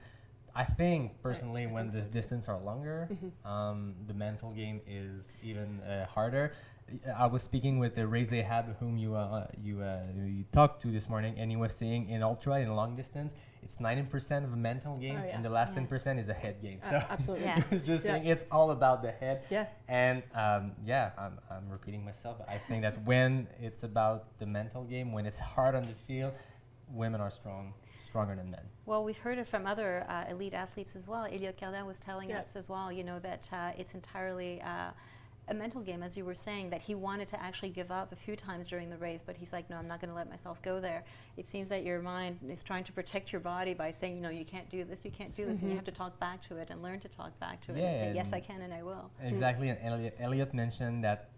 I 0.56 0.64
think 0.64 1.22
personally, 1.22 1.64
I 1.64 1.68
when 1.68 1.90
think 1.90 2.04
the 2.04 2.10
so 2.10 2.14
distance 2.14 2.48
are 2.48 2.58
longer, 2.60 3.10
Mhm. 3.12 3.32
um, 3.46 3.96
the 4.08 4.14
mental 4.14 4.52
game 4.52 4.82
is 4.88 5.34
even 5.44 5.82
uh, 5.82 6.06
harder. 6.08 6.54
I 7.18 7.26
was 7.28 7.44
speaking 7.44 7.80
with 7.80 7.98
uh, 7.98 8.06
Ray 8.08 8.24
Zahab, 8.26 8.78
whom 8.80 8.98
you 8.98 9.16
uh, 9.16 9.48
you 9.62 9.82
uh, 9.82 10.04
you 10.16 10.46
talked 10.54 10.82
to 10.84 10.88
this 10.88 11.10
morning, 11.10 11.36
and 11.38 11.52
he 11.52 11.58
was 11.58 11.74
saying 11.74 12.10
in 12.10 12.24
ultra 12.24 12.60
in 12.62 12.74
long 12.76 12.96
distance, 12.96 13.34
it's 13.62 13.76
90% 13.78 14.46
of 14.46 14.54
a 14.54 14.56
mental 14.56 14.96
game, 14.98 15.20
Oh, 15.22 15.26
yeah. 15.26 15.36
and 15.36 15.44
the 15.44 15.50
last 15.50 15.74
Yeah. 15.74 15.82
10% 15.82 16.20
is 16.20 16.30
a 16.30 16.34
head 16.34 16.62
game. 16.62 16.80
A- 16.84 16.90
So 16.90 17.06
absolutely. 17.10 17.46
Yeah. 17.46 17.60
he 17.70 17.76
was 17.76 17.84
just 17.84 18.06
Yeah. 18.06 18.12
saying 18.14 18.28
it's 18.28 18.46
all 18.52 18.72
about 18.72 19.02
the 19.02 19.12
head. 19.12 19.44
Yeah. 19.50 19.66
And 19.90 20.24
um, 20.34 20.72
yeah, 20.86 21.12
I'm, 21.18 21.38
I'm 21.52 21.68
repeating 21.70 22.06
myself. 22.06 22.38
I 22.48 22.58
think 22.58 22.84
that 22.84 23.04
when 23.04 23.48
it's 23.60 23.84
about 23.84 24.38
the 24.40 24.46
mental 24.46 24.84
game, 24.86 25.12
when 25.12 25.26
it's 25.26 25.40
hard 25.40 25.76
on 25.76 25.84
the 25.88 25.96
field, 26.08 26.34
women 26.90 27.20
are 27.20 27.30
strong, 27.32 27.74
stronger 28.00 28.36
than 28.38 28.50
men. 28.50 28.62
Well, 28.86 29.04
we've 29.04 29.18
heard 29.18 29.38
it 29.40 29.48
from 29.50 29.66
other 29.68 30.06
uh, 30.08 30.26
elite 30.30 30.54
athletes 30.54 30.96
as 30.96 31.06
well. 31.10 31.26
Elliot 31.26 31.58
Cardin 31.60 31.86
was 31.86 32.00
telling 32.00 32.30
Yeah. 32.30 32.40
us 32.40 32.56
as 32.56 32.70
well, 32.70 32.90
you 32.94 33.04
know, 33.04 33.20
that 33.20 33.50
uh, 33.52 33.72
it's 33.78 33.94
entirely 33.94 34.62
uh, 34.62 34.92
a 35.50 35.54
mental 35.54 35.82
game, 35.82 36.04
as 36.04 36.18
you 36.18 36.26
were 36.26 36.36
saying, 36.36 36.70
that 36.72 36.82
he 36.82 36.94
wanted 36.94 37.28
to 37.30 37.42
actually 37.42 37.70
give 37.70 37.90
up 37.90 38.12
a 38.12 38.16
few 38.16 38.36
times 38.36 38.68
during 38.68 38.90
the 38.90 38.98
race, 38.98 39.22
but 39.26 39.38
he's 39.38 39.54
like, 39.54 39.70
no, 39.70 39.78
I'm 39.78 39.88
not 39.88 40.02
going 40.02 40.10
to 40.10 40.16
let 40.16 40.30
myself 40.30 40.62
go 40.62 40.82
there. 40.82 41.04
It 41.38 41.48
seems 41.48 41.70
that 41.70 41.84
your 41.84 42.02
mind 42.02 42.40
is 42.50 42.64
trying 42.64 42.84
to 42.84 42.92
protect 42.92 43.32
your 43.32 43.40
body 43.40 43.74
by 43.74 43.92
saying, 43.92 44.16
you 44.18 44.22
know, 44.22 44.30
you 44.30 44.44
can't 44.44 44.70
do 44.70 44.84
this, 44.84 45.06
you 45.06 45.12
can't 45.12 45.34
do 45.36 45.46
this, 45.46 45.60
and 45.60 45.70
you 45.70 45.74
Mhm. 45.74 45.76
have 45.76 45.86
to 45.86 45.92
talk 45.92 46.20
back 46.20 46.42
to 46.50 46.58
it 46.58 46.70
and 46.70 46.82
learn 46.84 47.00
to 47.00 47.08
talk 47.08 47.38
back 47.40 47.62
to 47.62 47.74
it 47.74 47.80
Yeah, 47.80 47.88
and 47.88 47.98
say, 48.12 48.16
yes, 48.16 48.34
I 48.34 48.40
can 48.42 48.62
and 48.62 48.74
I 48.74 48.84
will. 48.84 49.10
Exactly. 49.22 49.70
And 49.70 49.80
Elliot, 49.82 50.16
Elliot 50.20 50.54
mentioned 50.54 51.04
that 51.06 51.30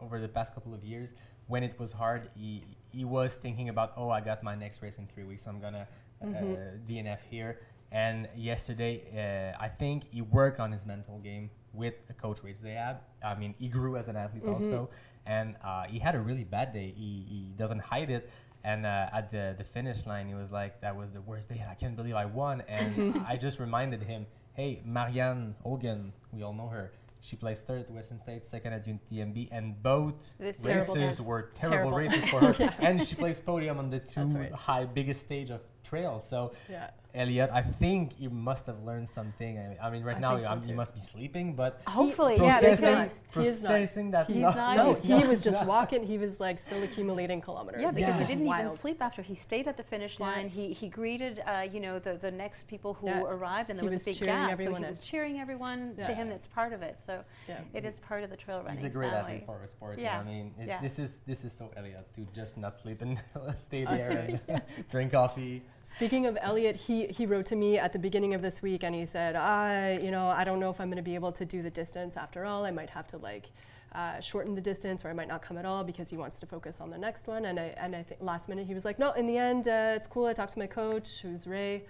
over 0.00 0.18
the 0.18 0.28
past 0.28 0.54
couple 0.54 0.72
of 0.72 0.82
years, 0.82 1.12
when 1.46 1.62
it 1.62 1.78
was 1.78 1.92
hard, 1.92 2.30
he, 2.34 2.64
he 2.90 3.04
was 3.04 3.34
thinking 3.36 3.68
about, 3.68 3.92
oh, 3.96 4.08
I 4.08 4.20
got 4.20 4.42
my 4.42 4.54
next 4.54 4.80
race 4.82 4.96
in 4.98 5.06
three 5.06 5.24
weeks, 5.24 5.42
so 5.44 5.50
I'm 5.50 5.60
going 5.60 5.74
to 5.74 5.86
uh, 6.20 6.24
Mhm. 6.26 6.86
DNF 6.86 7.20
here. 7.30 7.60
And 7.92 8.28
yesterday, 8.34 9.52
uh, 9.54 9.62
I 9.62 9.68
think 9.68 10.04
he 10.04 10.20
worked 10.20 10.58
on 10.58 10.72
his 10.72 10.84
mental 10.86 11.18
game 11.20 11.50
with 11.72 11.94
a 12.10 12.12
coach 12.14 12.38
They 12.42 12.52
Zahab. 12.52 12.96
I 13.24 13.34
mean, 13.34 13.54
he 13.58 13.68
grew 13.68 13.96
as 13.96 14.08
an 14.08 14.16
athlete 14.16 14.44
Mhm. 14.44 14.54
also, 14.54 14.90
and 15.26 15.56
uh, 15.62 15.84
he 15.84 15.98
had 15.98 16.14
a 16.14 16.20
really 16.20 16.44
bad 16.44 16.72
day. 16.72 16.92
He, 16.96 17.24
he 17.28 17.52
doesn't 17.56 17.80
hide 17.80 18.10
it. 18.10 18.30
And 18.64 18.84
uh, 18.84 19.08
at 19.12 19.30
the, 19.30 19.54
the 19.56 19.64
finish 19.64 20.04
line, 20.06 20.26
he 20.28 20.34
was 20.34 20.50
like, 20.50 20.80
"That 20.80 20.96
was 20.96 21.12
the 21.12 21.20
worst 21.20 21.48
day, 21.48 21.58
and 21.60 21.70
I 21.70 21.74
can't 21.74 21.94
believe 21.96 22.14
I 22.16 22.24
won." 22.24 22.62
And 22.68 23.22
I 23.28 23.36
just 23.36 23.60
reminded 23.60 24.02
him, 24.02 24.26
"Hey, 24.54 24.82
Marianne 24.84 25.54
Hogan, 25.62 26.12
we 26.32 26.42
all 26.42 26.52
know 26.52 26.68
her. 26.68 26.92
She 27.20 27.36
placed 27.36 27.66
third 27.66 27.82
at 27.82 27.90
Western 27.90 28.20
State, 28.20 28.44
second 28.44 28.72
at 28.72 28.84
UTMB, 28.86 29.48
and 29.52 29.80
both 29.82 30.14
This 30.38 30.60
races 30.64 31.20
were 31.20 31.50
terrible, 31.54 31.90
Terrible. 31.90 31.98
races 31.98 32.24
for 32.30 32.40
her. 32.52 32.74
And 32.80 33.02
she 33.02 33.14
placed 33.16 33.44
podium 33.46 33.78
on 33.78 33.90
the 33.90 33.98
two 34.00 34.22
right. 34.24 34.52
high 34.52 34.84
biggest 34.86 35.20
stage 35.22 35.50
of 35.50 35.60
trail. 35.84 36.20
So 36.20 36.52
Yeah. 36.68 36.90
Elliot, 37.18 37.50
I 37.52 37.62
think 37.62 38.12
you 38.18 38.30
must 38.30 38.66
have 38.66 38.80
learned 38.84 39.08
something. 39.08 39.58
I 39.58 39.62
mean, 39.68 39.76
I 39.82 39.90
mean 39.90 40.04
right 40.04 40.16
I 40.16 40.20
now 40.20 40.36
think 40.36 40.46
so 40.46 40.52
um, 40.52 40.62
you 40.66 40.74
must 40.74 40.94
be 40.94 41.00
sleeping, 41.00 41.54
but 41.54 41.80
Hopefully, 41.86 42.36
yeah, 42.36 42.60
because 42.60 42.80
processing, 42.80 43.10
He 43.42 43.48
is 43.48 43.62
not. 43.62 43.68
processing 43.70 44.10
that. 44.12 44.26
He's 44.28 44.36
no- 44.36 44.52
not. 44.52 44.76
No, 44.76 44.94
he's 44.94 45.02
he 45.02 45.08
not. 45.10 45.26
was 45.28 45.42
just 45.42 45.64
walking. 45.74 46.04
He 46.04 46.16
was 46.16 46.38
like 46.38 46.58
still 46.60 46.82
accumulating 46.82 47.40
kilometers. 47.40 47.82
Yeah, 47.82 47.90
because 47.90 48.08
Yeah. 48.08 48.20
he 48.20 48.26
didn't 48.26 48.46
was 48.46 48.58
even 48.60 48.70
sleep 48.76 49.02
after. 49.02 49.20
He 49.22 49.34
stayed 49.34 49.66
at 49.66 49.76
the 49.76 49.82
finish 49.82 50.18
Yeah. 50.20 50.26
line. 50.26 50.48
He 50.48 50.72
he 50.72 50.88
greeted, 50.88 51.42
uh, 51.46 51.66
you 51.72 51.80
know, 51.80 51.98
the, 51.98 52.14
the 52.14 52.30
next 52.30 52.68
people 52.68 52.94
who 52.94 53.08
Yeah. 53.08 53.22
arrived, 53.22 53.70
and 53.70 53.80
He 53.80 53.86
there 53.86 53.94
was, 53.96 54.06
was 54.06 54.06
a 54.06 54.10
big 54.10 54.18
cheering 54.18 54.48
gap. 54.48 54.56
So 54.58 54.70
he 54.70 54.76
in. 54.76 54.88
was 54.88 54.98
cheering 55.00 55.40
everyone 55.40 55.96
to 55.96 56.14
him. 56.14 56.28
That's 56.28 56.46
part 56.46 56.72
of 56.72 56.82
it. 56.82 56.98
So 57.04 57.24
Yeah. 57.48 57.60
it 57.74 57.84
is 57.84 57.98
part 58.00 58.22
of 58.22 58.30
the 58.30 58.36
trail 58.36 58.58
running 58.58 58.76
He's 58.76 58.84
a 58.84 58.88
great 58.88 59.10
family. 59.10 59.32
athlete 59.42 59.46
for 59.46 59.60
a 59.62 59.68
sport. 59.68 59.98
Yeah. 59.98 60.20
I 60.20 60.22
mean, 60.22 60.54
it, 60.60 60.68
Yeah. 60.68 60.80
this 60.80 60.98
is 61.00 61.20
this 61.26 61.44
is 61.44 61.52
so 61.52 61.70
Elliot 61.76 62.06
to 62.14 62.22
just 62.32 62.56
not 62.56 62.74
sleep 62.76 63.02
and 63.02 63.20
stay 63.66 63.84
there 63.84 64.38
and 64.48 64.62
drink 64.90 65.10
coffee. 65.12 65.62
Speaking 65.98 66.26
of 66.26 66.38
Elliot, 66.40 66.76
he, 66.76 67.08
he 67.08 67.26
wrote 67.26 67.46
to 67.46 67.56
me 67.56 67.76
at 67.76 67.92
the 67.92 67.98
beginning 67.98 68.32
of 68.32 68.40
this 68.40 68.62
week 68.62 68.84
and 68.84 68.94
he 68.94 69.04
said, 69.04 69.34
I, 69.34 69.98
you 70.00 70.12
know, 70.12 70.28
I 70.28 70.44
don't 70.44 70.60
know 70.60 70.70
if 70.70 70.80
I'm 70.80 70.86
going 70.86 70.96
to 70.96 71.02
be 71.02 71.16
able 71.16 71.32
to 71.32 71.44
do 71.44 71.60
the 71.60 71.70
distance 71.70 72.16
after 72.16 72.44
all. 72.44 72.64
I 72.64 72.70
might 72.70 72.90
have 72.90 73.08
to 73.08 73.16
like 73.16 73.50
uh, 73.96 74.20
shorten 74.20 74.54
the 74.54 74.60
distance 74.60 75.04
or 75.04 75.08
I 75.08 75.12
might 75.12 75.26
not 75.26 75.42
come 75.42 75.58
at 75.58 75.64
all 75.64 75.82
because 75.82 76.08
he 76.08 76.16
wants 76.16 76.38
to 76.38 76.46
focus 76.46 76.76
on 76.78 76.90
the 76.90 76.98
next 76.98 77.26
one. 77.26 77.46
And 77.46 77.58
I, 77.58 77.74
and 77.76 77.96
I 77.96 78.04
think 78.04 78.20
last 78.22 78.48
minute 78.48 78.68
he 78.68 78.74
was 78.74 78.84
like, 78.84 79.00
no, 79.00 79.10
in 79.14 79.26
the 79.26 79.36
end, 79.36 79.66
uh, 79.66 79.94
it's 79.96 80.06
cool. 80.06 80.26
I 80.26 80.34
talked 80.34 80.52
to 80.52 80.60
my 80.60 80.68
coach, 80.68 81.18
who's 81.20 81.48
Ray, 81.48 81.82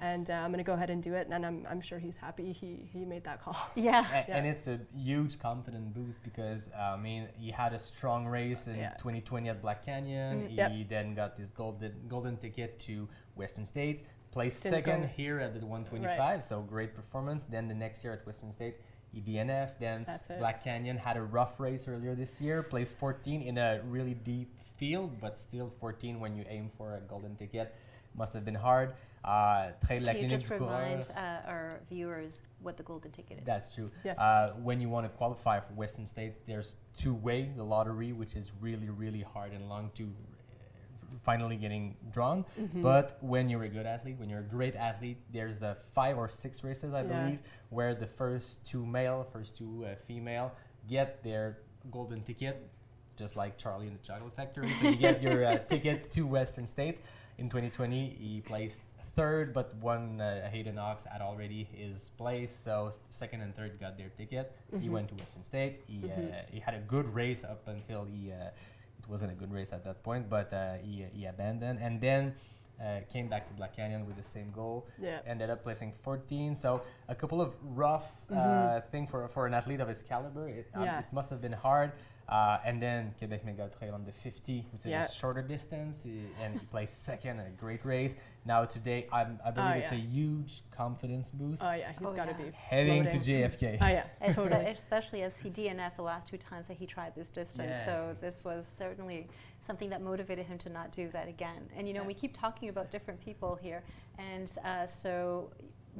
and 0.00 0.30
uh, 0.30 0.34
I'm 0.34 0.50
going 0.50 0.58
to 0.58 0.64
go 0.64 0.74
ahead 0.74 0.90
and 0.90 1.02
do 1.02 1.14
it. 1.14 1.28
And 1.30 1.44
I'm, 1.46 1.66
I'm 1.68 1.80
sure 1.80 1.98
he's 1.98 2.16
happy 2.16 2.52
he, 2.52 2.88
he 2.92 3.04
made 3.04 3.24
that 3.24 3.42
call. 3.42 3.56
Yeah. 3.74 4.04
A- 4.10 4.24
Yeah. 4.28 4.36
And 4.36 4.46
it's 4.46 4.66
a 4.66 4.78
huge 4.96 5.38
confidence 5.38 5.88
boost 5.94 6.22
because 6.22 6.68
uh, 6.76 6.94
I 6.94 6.96
mean 6.96 7.28
he 7.38 7.50
had 7.50 7.72
a 7.72 7.78
strong 7.78 8.26
race 8.26 8.66
in 8.66 8.76
Yeah. 8.76 8.90
2020 8.98 9.48
at 9.48 9.62
Black 9.62 9.84
Canyon. 9.84 10.42
Mm, 10.42 10.48
he 10.48 10.54
yep. 10.56 10.88
then 10.88 11.14
got 11.14 11.36
this 11.36 11.50
golden 11.50 11.92
golden 12.08 12.36
ticket 12.36 12.78
to 12.80 13.08
Western 13.34 13.66
States. 13.66 14.02
Placed 14.32 14.62
Didn't 14.62 14.76
second 14.84 15.00
go- 15.02 15.08
here 15.16 15.40
at 15.40 15.54
the 15.54 15.60
125, 15.66 16.18
Right. 16.18 16.44
so 16.44 16.60
great 16.60 16.94
performance. 16.94 17.44
Then 17.44 17.68
the 17.68 17.74
next 17.74 18.04
year 18.04 18.12
at 18.12 18.26
Western 18.26 18.52
State, 18.52 18.76
he 19.10 19.20
DNF. 19.22 19.78
Then 19.80 20.04
Black 20.38 20.62
Canyon 20.62 20.98
had 20.98 21.16
a 21.16 21.22
rough 21.22 21.58
race 21.58 21.88
earlier 21.88 22.14
this 22.14 22.38
year. 22.40 22.62
Placed 22.62 22.96
14 22.96 23.40
in 23.40 23.56
a 23.56 23.80
really 23.86 24.12
deep 24.12 24.52
field, 24.76 25.18
but 25.20 25.38
still 25.40 25.72
14 25.80 26.20
when 26.20 26.36
you 26.36 26.44
aim 26.50 26.70
for 26.76 26.96
a 26.96 27.00
golden 27.00 27.34
ticket. 27.36 27.74
Must 28.16 28.32
have 28.32 28.44
been 28.44 28.54
hard. 28.54 28.94
Uh, 29.24 29.72
Trail 29.84 30.02
la 30.02 30.12
Can 30.12 30.22
you 30.24 30.28
just 30.28 30.46
du 30.48 30.54
remind 30.54 31.02
uh, 31.16 31.40
our 31.48 31.80
viewers 31.88 32.42
what 32.62 32.76
the 32.76 32.82
golden 32.82 33.10
ticket 33.10 33.38
is? 33.38 33.44
That's 33.44 33.74
true. 33.74 33.90
Yes. 34.04 34.16
Uh, 34.18 34.52
when 34.62 34.80
you 34.80 34.88
want 34.88 35.04
to 35.04 35.10
qualify 35.10 35.60
for 35.60 35.72
Western 35.74 36.06
States, 36.06 36.38
there's 36.46 36.76
two 36.96 37.12
way 37.14 37.50
the 37.56 37.64
lottery, 37.64 38.12
which 38.12 38.36
is 38.36 38.52
really 38.60 38.88
really 38.88 39.22
hard 39.22 39.52
and 39.52 39.68
long 39.68 39.90
to 39.96 40.04
uh, 40.04 41.18
finally 41.24 41.56
getting 41.56 41.96
drawn. 42.12 42.44
Mhm. 42.58 42.82
But 42.82 43.18
when 43.20 43.48
you're 43.48 43.64
a 43.64 43.68
good 43.68 43.84
athlete, 43.86 44.16
when 44.18 44.30
you're 44.30 44.40
a 44.40 44.50
great 44.58 44.76
athlete, 44.76 45.18
there's 45.32 45.62
uh, 45.62 45.74
five 45.92 46.16
or 46.16 46.28
six 46.28 46.62
races, 46.64 46.94
I 46.94 47.02
Yeah. 47.02 47.08
believe, 47.24 47.40
where 47.70 47.94
the 47.94 48.06
first 48.06 48.64
two 48.64 48.86
male, 48.86 49.26
first 49.32 49.56
two 49.58 49.84
uh, 49.84 49.96
female 50.06 50.52
get 50.88 51.22
their 51.24 51.58
golden 51.90 52.22
ticket, 52.22 52.70
just 53.16 53.34
like 53.36 53.58
Charlie 53.58 53.88
in 53.88 53.92
the 53.92 53.98
Chocolate 54.06 54.34
Factory. 54.36 54.70
so 54.80 54.88
you 54.88 54.96
get 54.96 55.20
your 55.20 55.44
uh, 55.44 55.58
ticket 55.72 56.10
to 56.12 56.22
Western 56.26 56.66
States. 56.66 57.00
In 57.38 57.48
2020, 57.50 58.16
he 58.18 58.40
placed 58.40 58.80
third, 59.14 59.52
but 59.52 59.74
one 59.76 60.20
uh, 60.20 60.48
Hayden 60.50 60.74
Knox 60.76 61.04
had 61.04 61.20
already 61.20 61.64
his 61.72 62.10
place, 62.16 62.54
so 62.54 62.92
second 63.10 63.40
and 63.42 63.54
third 63.54 63.78
got 63.80 63.96
their 63.98 64.08
ticket. 64.10 64.52
He 64.80 64.88
Mhm. 64.88 64.90
went 64.90 65.08
to 65.08 65.14
Western 65.16 65.44
State. 65.44 65.82
He, 65.86 65.98
uh, 66.04 66.16
Mhm. 66.16 66.50
he 66.50 66.60
had 66.60 66.74
a 66.74 66.80
good 66.80 67.08
race 67.14 67.44
up 67.44 67.66
until 67.68 68.04
he. 68.04 68.32
Uh, 68.32 68.50
it 68.98 69.08
wasn't 69.08 69.32
a 69.32 69.34
good 69.34 69.52
race 69.52 69.72
at 69.72 69.84
that 69.84 70.02
point, 70.02 70.28
but 70.28 70.52
uh, 70.52 70.74
he, 70.78 71.04
he 71.12 71.26
abandoned 71.26 71.78
and 71.80 72.00
then 72.00 72.34
uh, 72.78 73.00
came 73.08 73.26
back 73.26 73.48
to 73.48 73.54
Black 73.54 73.74
Canyon 73.74 74.06
with 74.06 74.16
the 74.16 74.22
same 74.22 74.50
goal. 74.50 74.86
yeah. 74.98 75.20
Ended 75.26 75.48
up 75.48 75.62
placing 75.62 75.92
14. 76.02 76.54
So 76.54 76.82
a 77.08 77.14
couple 77.14 77.40
of 77.40 77.54
rough 77.62 78.12
uh, 78.30 78.34
Mhm. 78.34 78.84
thing 78.90 79.06
for 79.06 79.26
for 79.28 79.46
an 79.46 79.54
athlete 79.54 79.80
of 79.80 79.88
his 79.88 80.02
caliber. 80.02 80.46
It, 80.48 80.66
um, 80.74 80.82
Yeah. 80.84 80.98
it 81.00 81.10
must 81.10 81.30
have 81.30 81.40
been 81.40 81.54
hard. 81.54 81.92
Uh, 82.28 82.58
and 82.64 82.82
then 82.82 83.14
Quebec 83.18 83.44
Mega 83.44 83.70
Trail 83.78 83.94
on 83.94 84.04
the 84.04 84.10
50, 84.10 84.66
which 84.72 84.80
is 84.80 84.86
Yeah. 84.86 85.04
a 85.04 85.10
shorter 85.12 85.42
distance, 85.42 86.04
and 86.42 86.58
he 86.58 86.66
placed 86.66 87.04
second, 87.04 87.38
in 87.38 87.46
a 87.46 87.50
great 87.50 87.84
race. 87.84 88.16
Now 88.44 88.64
today, 88.64 89.06
I'm, 89.12 89.38
I 89.44 89.50
believe 89.52 89.70
Oh, 89.70 89.78
it's 89.78 89.92
yeah. 89.92 89.98
a 89.98 90.00
huge 90.00 90.62
confidence 90.72 91.30
boost. 91.30 91.62
Oh, 91.62 91.70
yeah. 91.72 91.92
He's 91.96 92.06
Oh, 92.06 92.12
got 92.12 92.24
to 92.24 92.32
yeah. 92.32 92.50
be 92.50 92.50
Heading 92.52 93.02
floating. 93.04 93.20
to 93.20 93.26
JFK. 93.32 93.78
Oh, 93.80 93.86
yeah. 93.86 94.06
Totally. 94.32 94.66
Especially 94.66 95.22
as 95.22 95.36
he 95.36 95.50
DNF 95.50 95.94
the 95.96 96.02
last 96.02 96.26
two 96.28 96.36
times 96.38 96.66
that 96.66 96.76
he 96.76 96.86
tried 96.86 97.14
this 97.14 97.30
distance. 97.30 97.68
Yeah. 97.70 97.84
So 97.84 98.16
this 98.20 98.42
was 98.44 98.66
certainly 98.76 99.28
something 99.64 99.88
that 99.90 100.02
motivated 100.02 100.46
him 100.46 100.58
to 100.58 100.68
not 100.68 100.90
do 100.92 101.08
that 101.10 101.28
again. 101.28 101.68
And 101.76 101.86
you 101.86 101.94
know, 101.94 102.02
Yeah. 102.02 102.06
we 102.08 102.14
keep 102.14 102.36
talking 102.36 102.68
about 102.70 102.90
different 102.90 103.20
people 103.20 103.54
here. 103.54 103.84
And 104.18 104.50
uh, 104.64 104.86
so 104.88 105.50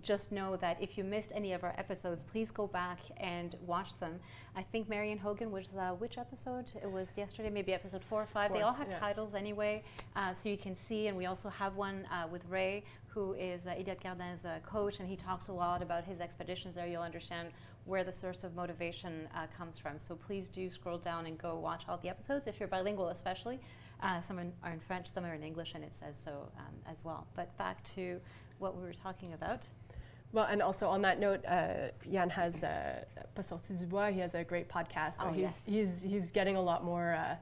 just 0.03 0.33
know 0.33 0.57
that 0.57 0.77
if 0.81 0.99
you 0.99 1.05
missed 1.05 1.33
any 1.35 1.53
of 1.53 1.65
our 1.65 1.75
episodes, 1.79 2.25
please 2.25 2.51
go 2.51 2.67
back 2.67 2.99
and 3.17 3.57
watch 3.67 3.99
them. 3.99 4.21
I 4.55 4.63
think 4.63 4.89
Marianne 4.89 5.19
Hogan 5.19 5.51
was 5.51 5.69
uh, 5.79 5.91
which 5.91 6.19
episode? 6.19 6.73
It 6.83 6.91
was 6.91 7.09
yesterday, 7.17 7.51
maybe 7.51 7.73
episode 7.73 8.05
four 8.05 8.23
or 8.23 8.27
five. 8.27 8.51
Fourth, 8.51 8.61
they 8.61 8.63
all 8.63 8.75
have 8.75 8.89
yeah. 8.91 8.99
titles 8.99 9.35
anyway, 9.35 9.83
uh, 10.15 10.35
so 10.35 10.49
you 10.49 10.57
can 10.57 10.77
see. 10.77 11.09
And 11.09 11.17
we 11.17 11.27
also 11.27 11.49
have 11.49 11.77
one 11.77 12.07
uh, 12.13 12.27
with 12.31 12.43
Ray, 12.49 12.85
who 13.07 13.35
is 13.35 13.67
uh, 13.67 13.71
Elliot 13.71 14.01
Cardin's 14.03 14.45
uh, 14.45 14.59
coach, 14.67 15.01
and 15.01 15.09
he 15.09 15.17
talks 15.17 15.49
a 15.49 15.53
lot 15.53 15.83
about 15.83 16.05
his 16.05 16.21
expeditions 16.21 16.75
there. 16.75 16.87
You'll 16.87 17.03
understand 17.03 17.49
where 17.85 18.05
the 18.05 18.13
source 18.13 18.45
of 18.45 18.55
motivation 18.55 19.29
uh, 19.35 19.47
comes 19.57 19.79
from. 19.79 19.99
So 19.99 20.17
please 20.17 20.49
do 20.49 20.69
scroll 20.69 20.99
down 20.99 21.27
and 21.27 21.39
go 21.39 21.57
watch 21.59 21.85
all 21.89 21.99
the 21.99 22.09
episodes 22.09 22.47
if 22.47 22.59
you're 22.59 22.69
bilingual, 22.69 23.09
especially. 23.09 23.61
Uh, 24.03 24.21
some 24.21 24.39
are 24.39 24.73
in 24.73 24.81
French, 24.81 25.09
some 25.09 25.25
are 25.25 25.35
in 25.35 25.43
English, 25.43 25.73
and 25.75 25.83
it 25.83 25.95
says 25.95 26.17
so 26.23 26.51
um, 26.59 26.75
as 26.91 27.05
well. 27.05 27.27
But 27.35 27.57
back 27.57 27.83
to 27.95 28.21
what 28.59 28.77
we 28.77 28.83
were 28.83 28.93
talking 28.93 29.33
about. 29.33 29.63
Well, 30.37 30.47
and 30.51 30.61
also 30.61 30.87
on 30.91 31.01
that 31.01 31.19
note, 31.19 31.43
uh, 31.47 31.89
Jan 32.13 32.29
has 32.29 32.63
uh, 32.63 33.05
Pas 33.35 33.43
sorti 33.49 33.73
du 33.79 33.87
bois. 33.87 34.11
He 34.11 34.21
has 34.21 34.35
a 34.35 34.45
great 34.45 34.69
podcast, 34.69 35.17
so 35.17 35.29
Oh, 35.29 35.33
he's, 35.33 35.41
yes. 35.45 35.55
he's 35.65 36.03
he's 36.03 36.31
getting 36.31 36.57
a 36.57 36.61
lot 36.61 36.85
more 36.85 37.15
uh, 37.15 37.37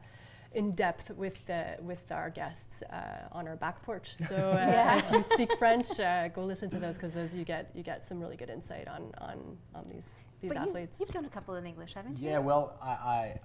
in 0.53 0.71
depth 0.77 1.11
with 1.11 1.37
the 1.47 1.77
with 1.83 2.05
our 2.13 2.31
guests 2.31 2.85
uh, 2.93 3.37
on 3.39 3.49
our 3.49 3.57
back 3.57 3.83
porch. 3.83 4.11
So 4.29 4.37
uh, 4.37 4.55
Yeah. 4.77 4.99
if 4.99 5.11
you 5.11 5.23
speak 5.35 5.59
French, 5.59 5.99
uh, 5.99 6.29
go 6.29 6.45
listen 6.45 6.71
to 6.71 6.79
those 6.79 6.95
because 6.95 7.13
those 7.15 7.35
you 7.35 7.45
get 7.45 7.65
you 7.75 7.83
get 7.83 8.07
some 8.09 8.21
really 8.21 8.37
good 8.37 8.49
insight 8.51 8.87
on 8.87 9.03
on 9.19 9.39
on 9.75 9.85
these 9.93 10.09
these 10.45 10.53
but 10.55 10.63
you, 10.65 10.69
athletes. 10.71 10.97
you've 11.01 11.09
done 11.09 11.25
a 11.25 11.29
couple 11.29 11.55
in 11.57 11.67
English, 11.67 11.95
haven't 11.95 12.19
you? 12.19 12.29
Yeah, 12.31 12.39
well, 12.39 12.79
I, 12.83 12.87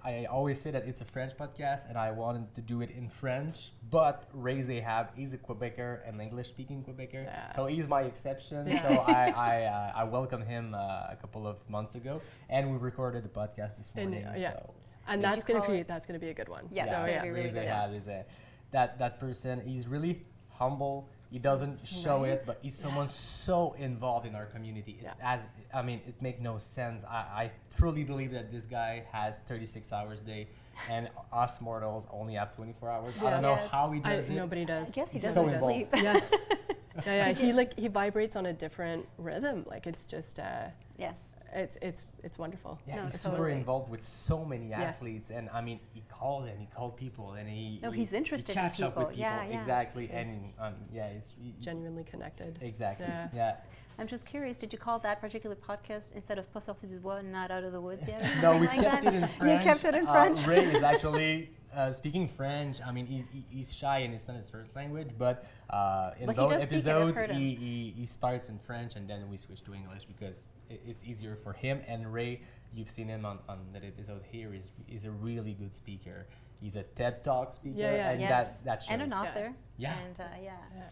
I, 0.04 0.10
I 0.12 0.24
always 0.26 0.60
say 0.60 0.70
that 0.70 0.84
it's 0.86 1.00
a 1.00 1.04
French 1.04 1.32
podcast, 1.36 1.88
and 1.88 1.96
I 1.98 2.10
wanted 2.10 2.54
to 2.54 2.60
do 2.60 2.80
it 2.82 2.90
in 2.90 3.08
French. 3.08 3.72
But 3.90 4.28
Ray 4.32 4.60
Zahab, 4.62 5.08
he's 5.16 5.32
a 5.34 5.38
Quebecer, 5.38 6.06
an 6.08 6.20
English-speaking 6.20 6.84
Quebecer, 6.84 7.24
Yeah. 7.24 7.50
so 7.52 7.66
he's 7.66 7.88
my 7.88 8.02
exception. 8.02 8.66
Yeah. 8.68 8.82
So 8.88 8.94
I 9.00 9.30
I, 9.50 9.64
uh, 9.64 9.92
I 10.02 10.04
welcomed 10.04 10.44
him 10.46 10.74
uh, 10.74 10.78
a 11.10 11.16
couple 11.20 11.46
of 11.46 11.56
months 11.68 11.94
ago, 11.94 12.20
and 12.48 12.70
we 12.70 12.76
recorded 12.78 13.22
the 13.24 13.28
podcast 13.40 13.76
this 13.78 13.90
And, 13.96 14.10
morning. 14.10 14.26
uh, 14.28 14.34
yeah. 14.36 14.52
So 14.52 14.74
and 15.08 15.20
Did 15.20 15.30
that's 15.30 15.44
gonna 15.44 15.60
call 15.60 15.70
be 15.70 15.78
it- 15.78 15.88
that's 15.88 16.06
gonna 16.06 16.18
be 16.18 16.28
a 16.28 16.34
good 16.34 16.48
one. 16.48 16.68
Yeah, 16.70 16.84
so 16.84 17.04
yeah. 17.06 17.22
be 17.22 17.30
really 17.30 17.44
Ray 17.48 17.50
good. 17.50 17.66
Zahab 17.68 17.94
is 17.96 18.06
a 18.08 18.24
that 18.72 18.98
that 18.98 19.18
person. 19.18 19.60
He's 19.66 19.86
really 19.88 20.22
humble. 20.48 21.08
He 21.30 21.38
doesn't 21.38 21.86
show 21.86 22.22
Right. 22.22 22.32
it, 22.32 22.42
but 22.44 22.58
he's 22.60 22.74
someone 22.76 23.06
so 23.08 23.74
involved 23.78 24.26
in 24.26 24.34
our 24.34 24.46
community. 24.46 24.96
It, 24.98 25.04
Yeah. 25.04 25.14
as 25.22 25.40
I 25.72 25.82
mean, 25.82 26.00
it 26.06 26.20
makes 26.20 26.40
no 26.40 26.58
sense. 26.58 27.04
I, 27.04 27.16
I 27.42 27.50
truly 27.76 28.02
believe 28.02 28.32
that 28.32 28.50
this 28.50 28.66
guy 28.66 29.04
has 29.12 29.38
36 29.46 29.92
hours 29.92 30.20
a 30.20 30.24
day, 30.24 30.48
and 30.90 31.08
us 31.32 31.60
mortals 31.60 32.04
only 32.10 32.34
have 32.34 32.54
24 32.56 32.90
hours. 32.90 33.14
I 33.20 33.30
don't 33.30 33.42
know 33.42 33.52
Yes. 33.54 33.70
how 33.70 33.90
he 33.92 34.00
I, 34.02 34.16
does 34.16 34.28
it. 34.28 34.34
nobody 34.34 34.64
does. 34.64 34.88
I 34.88 34.90
guess 34.90 35.12
he 35.12 35.18
doesn't 35.20 35.34
so 35.34 35.48
involved. 35.48 35.74
sleep. 35.74 35.88
yeah. 36.02 36.20
yeah, 37.06 37.28
yeah. 37.28 37.32
He 37.32 37.52
like 37.52 37.78
he 37.78 37.86
vibrates 37.86 38.34
on 38.34 38.46
a 38.46 38.52
different 38.52 39.06
rhythm. 39.16 39.64
Like 39.68 39.86
it's 39.86 40.06
just 40.06 40.40
uh, 40.40 40.66
yes. 40.98 41.34
It's 41.54 41.76
it's 41.82 42.04
it's 42.22 42.38
wonderful. 42.38 42.78
Yeah, 42.86 42.96
No, 42.96 43.02
he's 43.04 43.20
super 43.20 43.36
totally. 43.36 43.52
involved 43.52 43.90
with 43.90 44.02
so 44.02 44.44
many 44.44 44.68
Yeah. 44.68 44.82
athletes, 44.82 45.30
and 45.30 45.48
I 45.50 45.60
mean, 45.60 45.80
he 45.92 46.02
called 46.08 46.44
and 46.48 46.58
he 46.60 46.66
called 46.66 46.96
people, 46.96 47.32
and 47.32 47.48
he 47.48 47.80
No, 47.82 47.90
he- 47.90 48.00
he's 48.00 48.10
he 48.10 48.16
interested 48.16 48.50
in 48.50 48.62
catch 48.62 48.80
up 48.82 48.96
with 48.96 49.08
people. 49.08 49.20
Yeah, 49.20 49.44
yeah. 49.44 49.58
exactly, 49.60 50.04
Yes. 50.06 50.14
and 50.26 50.52
um, 50.58 50.74
yeah, 50.92 51.06
it's 51.06 51.34
Genuinely 51.60 52.04
connected. 52.04 52.58
exactly, 52.62 53.06
Yeah. 53.06 53.28
yeah. 53.34 53.56
I'm 53.98 54.06
just 54.06 54.24
curious, 54.24 54.56
did 54.56 54.72
you 54.72 54.78
call 54.78 54.98
that 55.00 55.20
particular 55.20 55.54
podcast 55.56 56.12
instead 56.14 56.38
of 56.38 56.50
Pas 56.54 56.64
sorti 56.66 56.86
du 56.88 56.98
bois, 57.00 57.20
not 57.20 57.50
out 57.50 57.64
of 57.64 57.72
the 57.72 57.80
woods 57.80 58.08
yet? 58.08 58.22
no, 58.42 58.56
we 58.56 58.66
like 58.66 58.80
kept 58.80 59.04
that? 59.04 59.14
it 59.14 59.22
in 59.22 59.28
French. 59.28 59.42
You 59.64 59.70
kept 59.72 59.84
it 59.84 59.94
in 59.94 60.06
Uh, 60.06 60.12
French. 60.12 60.46
Ray 60.46 60.64
is 60.64 60.82
actually 60.92 61.50
uh, 61.74 61.92
speaking 61.92 62.26
French. 62.26 62.80
I 62.84 62.92
mean, 62.92 63.04
he, 63.06 63.24
he, 63.30 63.44
he's 63.50 63.74
shy 63.74 63.98
and 63.98 64.14
it's 64.14 64.26
not 64.26 64.38
his 64.38 64.48
first 64.48 64.74
language, 64.74 65.10
but 65.18 65.44
uh, 65.68 66.12
in 66.18 66.26
But 66.26 66.36
those 66.36 66.50
does 66.50 66.62
speak 66.62 66.78
it, 66.86 66.88
I've 66.88 67.08
episodes, 67.10 67.32
he, 67.36 67.54
he, 67.54 67.94
he 67.98 68.06
starts 68.06 68.48
in 68.48 68.58
French 68.58 68.96
and 68.96 69.06
then 69.08 69.28
we 69.28 69.36
switch 69.36 69.62
to 69.64 69.74
English 69.74 70.04
because 70.06 70.38
it, 70.38 70.46
it's 70.70 71.02
easier 71.04 71.36
for 71.36 71.52
him. 71.52 71.80
And 71.86 72.12
Ray, 72.12 72.42
you've 72.74 72.88
seen 72.90 73.08
him 73.08 73.24
on, 73.24 73.38
on 73.48 73.58
that 73.72 73.84
episode 73.84 74.22
here, 74.30 74.54
is, 74.54 74.70
is 74.88 75.04
a 75.04 75.10
really 75.10 75.52
good 75.54 75.72
speaker. 75.72 76.26
He's 76.60 76.76
a 76.76 76.82
TED 76.82 77.24
Talk 77.24 77.54
speaker, 77.54 77.78
Yeah, 77.78 77.94
yeah. 77.94 78.10
and 78.10 78.20
Yes. 78.20 78.30
that, 78.30 78.64
that 78.64 78.82
shows. 78.82 78.90
and 78.92 79.02
an 79.02 79.08
Yeah. 79.10 79.20
author. 79.20 79.52
Yeah. 79.78 79.98
And 79.98 80.20
uh, 80.20 80.24
yeah. 80.42 80.50
Yeah. 80.76 80.82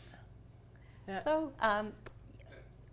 Yeah. 1.08 1.22
So 1.24 1.52
um, 1.60 1.92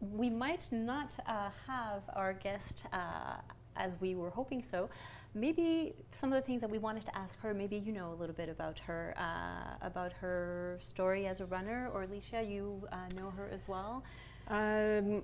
we 0.02 0.30
might 0.30 0.68
not 0.72 1.16
uh, 1.28 1.50
have 1.68 2.04
our 2.14 2.34
guest 2.34 2.86
uh, 2.94 3.36
as 3.76 3.92
we 4.02 4.16
were 4.16 4.30
hoping 4.30 4.62
so. 4.62 4.90
Maybe 5.34 5.94
some 6.14 6.32
of 6.32 6.42
the 6.42 6.46
things 6.46 6.62
that 6.62 6.70
we 6.70 6.78
wanted 6.78 7.06
to 7.08 7.18
ask 7.18 7.38
her, 7.42 7.54
maybe 7.54 7.76
you 7.78 7.92
know 7.92 8.14
a 8.14 8.16
little 8.16 8.36
bit 8.36 8.48
about 8.48 8.80
her, 8.80 9.14
uh, 9.18 9.86
about 9.86 10.14
her 10.14 10.78
story 10.80 11.28
as 11.28 11.42
a 11.42 11.46
runner, 11.46 11.90
or 11.94 12.04
Alicia, 12.04 12.42
you 12.42 12.88
uh, 12.94 12.96
know 13.18 13.32
her 13.32 13.50
as 13.52 13.68
well. 13.68 14.04
Um, 14.48 15.24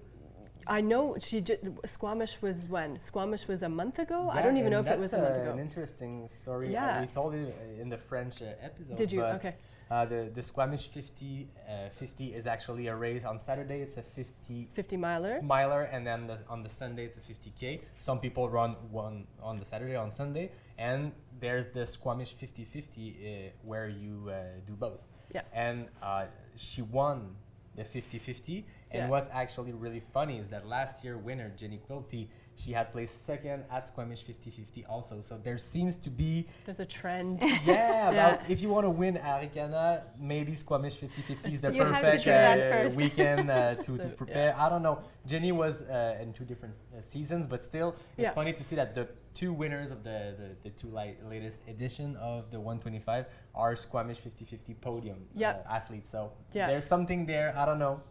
I 0.68 0.82
know 0.82 1.18
she 1.20 1.42
did, 1.42 1.78
Squamish 1.86 2.42
was 2.42 2.68
when 2.70 3.00
Squamish 3.00 3.48
was 3.48 3.62
a 3.64 3.70
month 3.70 4.00
ago. 4.00 4.30
I 4.32 4.42
don't 4.42 4.58
even 4.58 4.72
know 4.72 4.80
if 4.80 4.88
it 4.88 5.00
was 5.00 5.14
a 5.14 5.18
month 5.18 5.38
uh, 5.38 5.42
ago. 5.42 5.52
An 5.54 5.60
interesting 5.60 6.28
story. 6.42 6.68
Uh, 6.70 6.72
Yeah. 6.72 7.02
we 7.02 7.08
told 7.08 7.34
it 7.36 7.56
uh, 7.56 7.82
in 7.82 7.90
the 7.90 7.98
French 7.98 8.42
uh, 8.42 8.46
episode. 8.62 8.98
Did 8.98 9.12
you? 9.12 9.24
Okay. 9.24 9.56
Uh, 9.90 10.06
the 10.06 10.32
the 10.34 10.42
Squamish 10.42 10.88
50, 10.88 11.50
uh, 11.68 11.90
50 11.90 12.34
is 12.34 12.48
actually 12.48 12.88
a 12.88 12.96
race 12.96 13.26
on 13.26 13.40
Saturday. 13.42 13.82
It's 13.82 13.98
a 13.98 14.02
50 14.02 14.70
50 14.72 14.98
miler. 14.98 15.42
miler, 15.42 15.82
and 15.84 16.08
then 16.08 16.28
the, 16.28 16.38
on 16.48 16.64
the 16.64 16.70
Sunday 16.70 17.06
it's 17.06 17.18
a 17.18 17.22
50k. 17.22 17.82
Some 17.98 18.20
people 18.20 18.50
run 18.50 18.78
one 18.90 19.28
on 19.44 19.60
the 19.60 19.66
Saturday, 19.66 19.98
on 19.98 20.10
Sunday, 20.12 20.52
and 20.78 21.12
there's 21.42 21.68
the 21.68 21.86
Squamish 21.86 22.34
50 22.36 22.64
50 22.64 23.02
uh, 23.02 23.50
where 23.64 23.90
you 23.90 24.30
uh, 24.30 24.36
do 24.66 24.74
both. 24.74 25.02
Yeah. 25.34 25.42
And 25.54 25.88
uh, 26.02 26.26
she 26.56 26.82
won 26.82 27.36
the 27.76 27.84
50 27.84 28.18
50. 28.20 28.66
And 28.94 29.04
Yeah. 29.04 29.08
what's 29.10 29.30
actually 29.32 29.72
really 29.74 30.02
funny 30.14 30.38
is 30.38 30.48
that 30.50 30.68
last 30.68 31.04
year 31.04 31.18
winner 31.18 31.50
Jenny 31.56 31.80
Quilty, 31.88 32.28
she 32.56 32.74
had 32.74 32.92
placed 32.92 33.26
second 33.26 33.64
at 33.72 33.88
Squamish 33.88 34.22
50 34.22 34.52
50 34.52 34.86
also. 34.86 35.22
So 35.22 35.38
there 35.42 35.58
seems 35.58 35.96
to 35.98 36.10
be 36.10 36.48
There's 36.66 36.80
a 36.82 36.86
trend. 36.86 37.40
yeah, 37.66 38.10
about 38.12 38.50
if 38.50 38.62
you 38.62 38.70
want 38.70 38.86
to 38.86 38.90
win 38.90 39.16
Harricana, 39.16 40.04
maybe 40.20 40.54
Squamish 40.54 40.98
50-50 40.98 41.54
is 41.54 41.62
the 41.62 41.72
You 41.74 41.84
perfect 41.84 42.28
uh, 42.28 42.90
weekend 42.98 43.50
uh, 43.50 43.76
to, 43.84 43.98
to 43.98 44.10
prepare. 44.10 44.54
I 44.58 44.68
don't 44.70 44.84
know. 44.84 45.00
Jenny 45.26 45.52
was 45.54 45.84
uh, 45.84 46.18
in 46.22 46.34
two 46.34 46.44
different 46.44 46.76
uh, 46.96 47.02
seasons, 47.02 47.48
but 47.48 47.64
still, 47.64 47.96
it's 48.18 48.24
Yeah. 48.24 48.32
funny 48.32 48.52
to 48.54 48.64
see 48.64 48.76
that 48.76 48.94
the 48.94 49.08
two 49.34 49.54
winners 49.54 49.90
of 49.90 50.04
the, 50.04 50.36
the, 50.38 50.70
the 50.70 50.70
two 50.72 50.90
li- 50.94 51.16
latest 51.30 51.60
edition 51.70 52.18
of 52.18 52.52
the 52.52 52.60
125 52.60 53.26
are 53.56 53.76
Squamish 53.78 54.20
50-50 54.20 54.76
podium 54.82 55.26
Yeah. 55.34 55.52
uh, 55.66 55.74
athletes. 55.78 56.10
So 56.12 56.34
Yeah. 56.54 56.68
there's 56.68 56.86
something 56.86 57.26
there. 57.26 57.58
I 57.58 57.66
don't 57.66 57.80
know. 57.80 58.02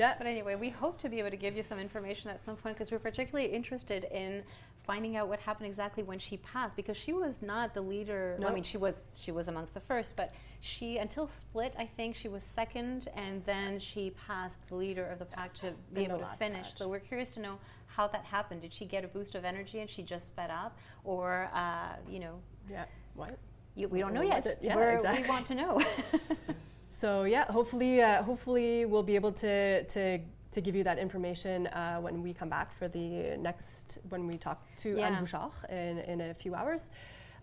Yeah. 0.00 0.14
But 0.16 0.26
anyway, 0.26 0.54
we 0.54 0.70
hope 0.70 0.96
to 0.98 1.08
be 1.10 1.18
able 1.18 1.30
to 1.30 1.36
give 1.36 1.54
you 1.54 1.62
some 1.62 1.78
information 1.78 2.30
at 2.30 2.42
some 2.42 2.56
point 2.56 2.76
because 2.76 2.90
we're 2.90 2.98
particularly 2.98 3.52
interested 3.52 4.04
in 4.04 4.42
finding 4.86 5.16
out 5.16 5.28
what 5.28 5.38
happened 5.40 5.66
exactly 5.66 6.02
when 6.02 6.18
she 6.18 6.38
passed 6.38 6.74
because 6.74 6.96
she 6.96 7.12
was 7.12 7.42
not 7.42 7.74
the 7.74 7.82
leader. 7.82 8.36
No. 8.40 8.48
I 8.48 8.54
mean, 8.54 8.62
she 8.62 8.78
was 8.78 9.04
she 9.14 9.30
was 9.30 9.48
amongst 9.48 9.74
the 9.74 9.80
first, 9.80 10.16
but 10.16 10.32
she 10.60 10.96
until 10.96 11.28
split, 11.28 11.74
I 11.78 11.84
think 11.84 12.16
she 12.16 12.28
was 12.28 12.42
second, 12.42 13.08
and 13.14 13.44
then 13.44 13.78
she 13.78 14.14
passed 14.26 14.66
the 14.68 14.74
leader 14.74 15.06
of 15.06 15.18
the 15.18 15.26
pack 15.26 15.52
to 15.56 15.72
be 15.92 16.04
able 16.04 16.18
to 16.18 16.26
finish. 16.38 16.62
batch. 16.68 16.78
So 16.78 16.88
we're 16.88 16.98
curious 16.98 17.30
to 17.32 17.40
know 17.40 17.58
how 17.86 18.08
that 18.08 18.24
happened. 18.24 18.62
Did 18.62 18.72
she 18.72 18.86
get 18.86 19.04
a 19.04 19.08
boost 19.08 19.34
of 19.34 19.44
energy 19.44 19.80
and 19.80 19.90
she 19.90 20.02
just 20.02 20.28
sped 20.28 20.50
up, 20.50 20.78
or 21.04 21.50
uh, 21.54 21.96
you 22.08 22.20
know? 22.20 22.40
Yeah. 22.70 22.86
What? 23.14 23.38
You, 23.76 23.88
we 23.88 23.98
don't 24.00 24.14
know 24.14 24.22
yet. 24.22 24.58
Yeah, 24.62 24.78
exactly. 24.78 25.22
We 25.22 25.28
want 25.28 25.46
to 25.46 25.54
know. 25.54 25.82
So 27.00 27.24
yeah, 27.24 27.44
hopefully, 27.50 28.02
uh, 28.02 28.22
hopefully 28.22 28.84
we'll 28.84 29.02
be 29.02 29.14
able 29.14 29.32
to 29.32 29.84
to 29.84 30.18
to 30.52 30.60
give 30.60 30.74
you 30.74 30.84
that 30.84 30.98
information 30.98 31.68
uh, 31.68 31.98
when 32.00 32.22
we 32.22 32.34
come 32.34 32.48
back 32.50 32.76
for 32.78 32.88
the 32.88 33.36
next 33.38 33.98
when 34.10 34.26
we 34.26 34.36
talk 34.36 34.58
to 34.78 34.96
Yeah. 34.98 35.06
Anne 35.06 35.20
Bouchard 35.20 35.52
in, 35.70 35.98
in 36.00 36.20
a 36.20 36.34
few 36.34 36.54
hours. 36.54 36.90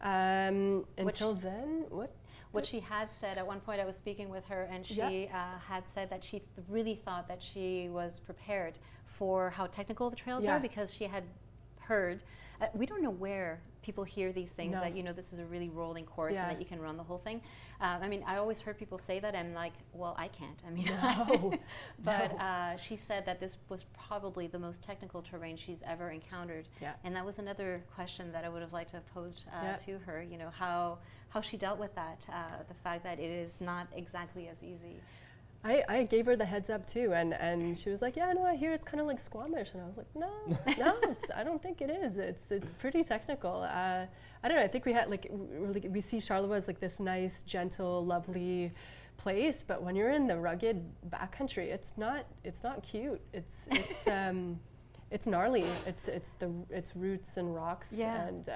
Um, 0.01 0.85
until 0.97 1.33
then, 1.33 1.85
what? 1.89 2.11
what 2.51 2.65
she 2.65 2.79
had 2.79 3.09
said 3.09 3.37
at 3.37 3.45
one 3.45 3.59
point 3.59 3.79
i 3.81 3.85
was 3.85 3.97
speaking 3.97 4.29
with 4.29 4.45
her 4.45 4.63
and 4.71 4.85
she 4.85 4.93
Yeah. 4.95 5.09
uh, 5.39 5.59
had 5.59 5.83
said 5.93 6.09
that 6.09 6.23
she 6.23 6.37
th- 6.39 6.49
really 6.69 6.95
thought 7.05 7.27
that 7.27 7.41
she 7.41 7.89
was 7.89 8.19
prepared 8.19 8.75
for 9.05 9.49
how 9.49 9.65
technical 9.67 10.09
the 10.09 10.15
trails 10.15 10.43
Yeah. 10.45 10.55
are 10.55 10.59
because 10.59 10.93
she 10.93 11.05
had 11.05 11.23
heard 11.79 12.21
uh, 12.61 12.67
we 12.73 12.85
don't 12.85 13.03
know 13.03 13.15
where 13.25 13.59
people 13.81 14.03
hear 14.03 14.31
these 14.31 14.49
things 14.49 14.73
No. 14.73 14.81
that 14.81 14.95
you 14.95 15.03
know 15.03 15.13
this 15.13 15.31
is 15.33 15.39
a 15.39 15.45
really 15.45 15.69
rolling 15.69 16.05
course 16.05 16.33
Yeah. 16.35 16.43
and 16.43 16.51
that 16.51 16.59
you 16.59 16.65
can 16.65 16.79
run 16.81 16.97
the 16.97 17.03
whole 17.03 17.17
thing 17.19 17.41
um, 17.81 18.01
i 18.01 18.07
mean 18.07 18.23
i 18.27 18.37
always 18.37 18.59
heard 18.59 18.77
people 18.77 18.97
say 18.97 19.19
that 19.19 19.35
and 19.35 19.53
like 19.53 19.73
well 19.93 20.15
i 20.17 20.27
can't 20.27 20.59
i 20.67 20.69
mean 20.69 20.85
No. 21.01 21.53
but 22.03 22.31
No. 22.33 22.37
uh, 22.39 22.77
she 22.77 22.95
said 22.95 23.25
that 23.25 23.39
this 23.39 23.57
was 23.69 23.85
probably 24.07 24.47
the 24.47 24.59
most 24.59 24.83
technical 24.83 25.21
terrain 25.21 25.57
she's 25.57 25.83
ever 25.85 26.09
encountered 26.11 26.67
Yeah. 26.81 26.93
and 27.03 27.15
that 27.15 27.25
was 27.25 27.39
another 27.39 27.83
question 27.95 28.31
that 28.31 28.43
I 28.45 28.49
would 28.49 28.61
have 28.61 28.73
liked 28.73 28.89
to 28.91 28.97
have 28.97 29.13
posed 29.13 29.43
uh, 29.51 29.59
Yeah. 29.63 29.75
to 29.85 29.99
her. 30.05 30.21
You 30.21 30.37
know 30.37 30.49
how 30.49 30.99
how 31.29 31.41
she 31.41 31.57
dealt 31.57 31.77
with 31.77 31.93
that, 31.95 32.19
uh, 32.29 32.63
the 32.69 32.73
fact 32.73 33.03
that 33.03 33.19
it 33.19 33.29
is 33.29 33.59
not 33.59 33.87
exactly 33.93 34.47
as 34.47 34.63
easy. 34.63 35.01
I, 35.63 35.83
I 35.89 36.03
gave 36.03 36.25
her 36.27 36.35
the 36.35 36.45
heads 36.45 36.69
up 36.69 36.87
too, 36.87 37.13
and, 37.13 37.33
and 37.33 37.77
she 37.77 37.89
was 37.89 38.01
like, 38.01 38.15
"Yeah, 38.15 38.31
no, 38.33 38.43
I 38.43 38.55
hear 38.55 38.71
it's 38.73 38.85
kind 38.85 39.01
of 39.01 39.07
like 39.07 39.19
Squamish," 39.19 39.69
and 39.73 39.81
I 39.81 39.85
was 39.85 39.97
like, 39.97 40.07
"No, 40.15 40.29
no, 40.77 40.97
it's, 41.11 41.31
I 41.35 41.43
don't 41.43 41.61
think 41.61 41.81
it 41.81 41.89
is. 41.89 42.15
It's 42.17 42.51
it's 42.51 42.71
pretty 42.71 43.03
technical. 43.03 43.63
Uh, 43.63 44.05
I 44.43 44.47
don't 44.47 44.57
know. 44.57 44.63
I 44.63 44.67
think 44.67 44.85
we 44.85 44.93
had 44.93 45.09
like 45.09 45.27
really 45.31 45.81
we 45.89 45.99
see 46.01 46.19
Charlevoix 46.19 46.57
as 46.57 46.67
like 46.67 46.79
this 46.79 46.99
nice, 46.99 47.41
gentle, 47.41 48.05
lovely 48.05 48.71
place, 49.17 49.63
but 49.67 49.81
when 49.81 49.95
you're 49.95 50.11
in 50.11 50.27
the 50.27 50.37
rugged 50.37 50.85
backcountry, 51.09 51.65
it's 51.73 51.93
not 51.97 52.25
it's 52.43 52.63
not 52.63 52.83
cute. 52.83 53.19
It's 53.33 53.55
it's 53.71 54.07
um, 54.07 54.59
it's 55.11 55.25
gnarly. 55.27 55.65
It's 55.85 56.07
it's 56.07 56.29
the 56.39 56.51
it's 56.69 56.95
roots 56.95 57.35
and 57.37 57.53
rocks 57.53 57.87
Yeah. 57.91 58.27
and 58.27 58.47
uh, 58.47 58.53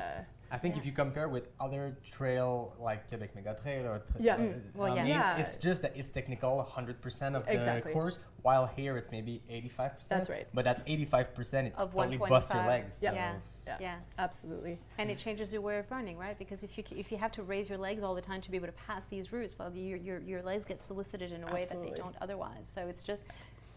I 0.51 0.57
think 0.57 0.75
Yeah. 0.75 0.81
if 0.81 0.85
you 0.85 0.91
compare 0.91 1.29
with 1.29 1.47
other 1.61 1.95
trail 2.03 2.75
like 2.77 3.07
Quebec 3.07 3.33
Mega 3.35 3.55
Trail 3.61 3.87
or 3.87 3.99
tra- 3.99 4.21
Yeah. 4.21 4.35
uh, 4.35 4.39
Mm. 4.39 4.75
Well, 4.75 4.91
I 4.91 4.95
yeah. 4.95 5.03
mean, 5.03 5.13
Yeah. 5.13 5.37
it's 5.37 5.55
just 5.57 5.81
that 5.83 5.95
it's 5.95 6.09
technical 6.09 6.59
100% 6.59 7.35
of 7.37 7.45
the 7.45 7.81
course, 7.93 8.19
while 8.41 8.65
here 8.67 8.97
it's 8.97 9.11
maybe 9.11 9.41
85%. 9.49 10.09
That's 10.09 10.29
right. 10.29 10.47
But 10.53 10.67
at 10.67 10.83
85%, 10.85 11.67
it 11.67 11.73
Of 11.77 11.93
totally 11.93 12.17
busts 12.17 12.53
your 12.53 12.65
legs. 12.65 12.99
Yeah. 13.01 13.11
so- 13.11 13.15
Yeah. 13.15 13.35
yeah, 13.65 13.77
Yeah. 13.79 13.95
absolutely. 14.17 14.77
And 14.97 15.09
it 15.09 15.17
changes 15.19 15.53
your 15.53 15.61
way 15.61 15.77
of 15.77 15.89
running, 15.89 16.17
right? 16.17 16.37
Because 16.37 16.63
if 16.63 16.77
you 16.77 16.83
c- 16.85 16.99
if 16.99 17.11
you 17.13 17.17
have 17.17 17.31
to 17.33 17.43
raise 17.43 17.69
your 17.69 17.77
legs 17.77 18.03
all 18.03 18.13
the 18.13 18.21
time 18.21 18.41
to 18.41 18.51
be 18.51 18.57
able 18.57 18.67
to 18.67 18.73
pass 18.73 19.05
these 19.05 19.31
routes, 19.31 19.57
well, 19.57 19.71
your 19.73 19.97
your, 19.97 20.19
your 20.19 20.41
legs 20.41 20.65
get 20.65 20.81
solicited 20.81 21.31
in 21.31 21.43
a 21.47 21.53
way 21.53 21.63
that 21.65 21.81
they 21.81 21.91
don't 21.91 22.15
otherwise. 22.19 22.67
So 22.67 22.87
it's 22.89 23.03
just 23.03 23.23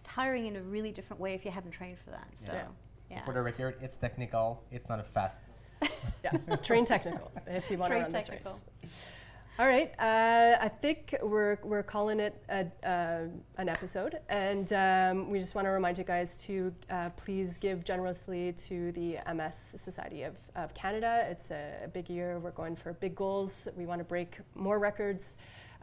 tiring 0.02 0.46
in 0.46 0.56
a 0.56 0.62
really 0.62 0.90
different 0.90 1.20
way 1.20 1.34
if 1.34 1.44
you 1.44 1.52
haven't 1.52 1.70
trained 1.70 1.98
for 2.00 2.10
that. 2.10 2.26
So 2.44 2.52
Yeah. 2.52 2.66
yeah, 3.10 3.24
For 3.24 3.32
the 3.32 3.42
record, 3.42 3.76
it's 3.80 3.96
technical. 3.96 4.64
It's 4.72 4.88
not 4.88 4.98
a 4.98 5.04
fast. 5.04 5.38
Yeah, 6.24 6.56
train 6.56 6.86
technical 6.86 7.30
if 7.46 7.70
you 7.70 7.76
want 7.76 7.92
to 7.92 8.00
run 8.00 8.10
technical. 8.10 8.52
this 8.80 8.90
race. 8.90 8.92
All 9.56 9.68
right, 9.68 9.92
uh, 10.00 10.56
I 10.60 10.68
think 10.68 11.16
we're, 11.22 11.58
we're 11.62 11.84
calling 11.84 12.18
it 12.18 12.42
a, 12.48 12.66
uh, 12.82 13.26
an 13.56 13.68
episode, 13.68 14.18
and 14.28 14.72
um, 14.72 15.30
we 15.30 15.38
just 15.38 15.54
want 15.54 15.66
to 15.66 15.70
remind 15.70 15.96
you 15.96 16.02
guys 16.02 16.36
to 16.46 16.74
uh, 16.90 17.10
please 17.10 17.56
give 17.58 17.84
generously 17.84 18.52
to 18.66 18.90
the 18.92 19.18
MS 19.32 19.54
Society 19.76 20.24
of, 20.24 20.34
of 20.56 20.74
Canada. 20.74 21.24
It's 21.30 21.52
a, 21.52 21.84
a 21.84 21.88
big 21.88 22.10
year. 22.10 22.40
We're 22.40 22.50
going 22.50 22.74
for 22.74 22.94
big 22.94 23.14
goals. 23.14 23.68
We 23.76 23.86
want 23.86 24.00
to 24.00 24.04
break 24.04 24.38
more 24.56 24.80
records. 24.80 25.22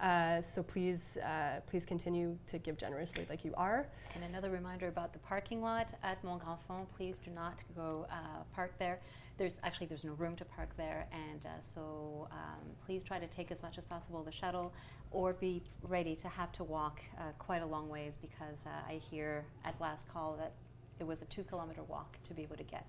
Uh, 0.01 0.41
so 0.41 0.63
please, 0.63 1.15
uh, 1.23 1.59
please 1.67 1.85
continue 1.85 2.35
to 2.47 2.57
give 2.57 2.75
generously 2.75 3.25
like 3.29 3.45
you 3.45 3.53
are. 3.55 3.87
And 4.15 4.23
another 4.23 4.49
reminder 4.49 4.87
about 4.87 5.13
the 5.13 5.19
parking 5.19 5.61
lot 5.61 5.93
at 6.01 6.23
Mont 6.23 6.43
Grand 6.43 6.57
Fond. 6.67 6.87
Please 6.97 7.19
do 7.23 7.29
not 7.29 7.63
go 7.75 8.07
uh, 8.09 8.41
park 8.53 8.73
there. 8.79 8.99
There's 9.37 9.59
actually 9.61 9.85
there's 9.85 10.03
no 10.03 10.13
room 10.13 10.35
to 10.37 10.45
park 10.45 10.69
there, 10.75 11.07
and 11.11 11.45
uh, 11.45 11.49
so 11.61 12.27
um, 12.31 12.59
please 12.85 13.03
try 13.03 13.19
to 13.19 13.27
take 13.27 13.51
as 13.51 13.61
much 13.61 13.77
as 13.77 13.85
possible 13.85 14.23
the 14.23 14.31
shuttle, 14.31 14.73
or 15.11 15.33
be 15.33 15.61
ready 15.83 16.15
to 16.15 16.27
have 16.27 16.51
to 16.53 16.63
walk 16.63 16.99
uh, 17.17 17.23
quite 17.37 17.61
a 17.61 17.65
long 17.65 17.87
ways 17.87 18.17
because 18.17 18.65
I 18.65 18.93
hear 18.93 19.45
at 19.65 19.79
last 19.79 20.11
call 20.11 20.35
that 20.37 20.53
it 20.99 21.07
was 21.07 21.21
a 21.21 21.25
two-kilometer 21.25 21.83
walk 21.83 22.17
to 22.23 22.33
be 22.33 22.43
able 22.43 22.57
to 22.57 22.63
get 22.63 22.85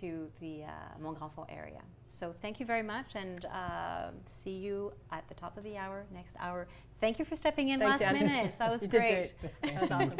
to 0.00 0.28
the 0.40 0.64
uh, 0.64 0.70
Mont 1.00 1.18
Grand 1.18 1.32
Fond 1.32 1.48
area. 1.50 1.80
So 2.06 2.34
thank 2.42 2.58
you 2.60 2.66
very 2.66 2.82
much, 2.82 3.06
and 3.14 3.44
uh, 3.46 4.10
see 4.42 4.50
you 4.50 4.92
at 5.12 5.26
the 5.28 5.34
top 5.34 5.56
of 5.56 5.64
the 5.64 5.76
hour 5.76 6.04
next 6.12 6.36
hour. 6.38 6.66
Thank 7.00 7.18
you 7.18 7.24
for 7.24 7.36
stepping 7.36 7.68
in 7.70 7.80
Thanks, 7.80 8.00
last 8.00 8.14
Anne. 8.14 8.26
minute. 8.26 8.54
That 8.58 8.70
was 8.70 8.86
great. 8.86 9.32
great. 9.40 9.52
That 9.62 9.90
was 9.90 10.16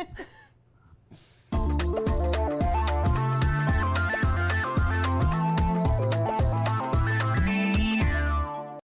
awesome. 2.71 2.85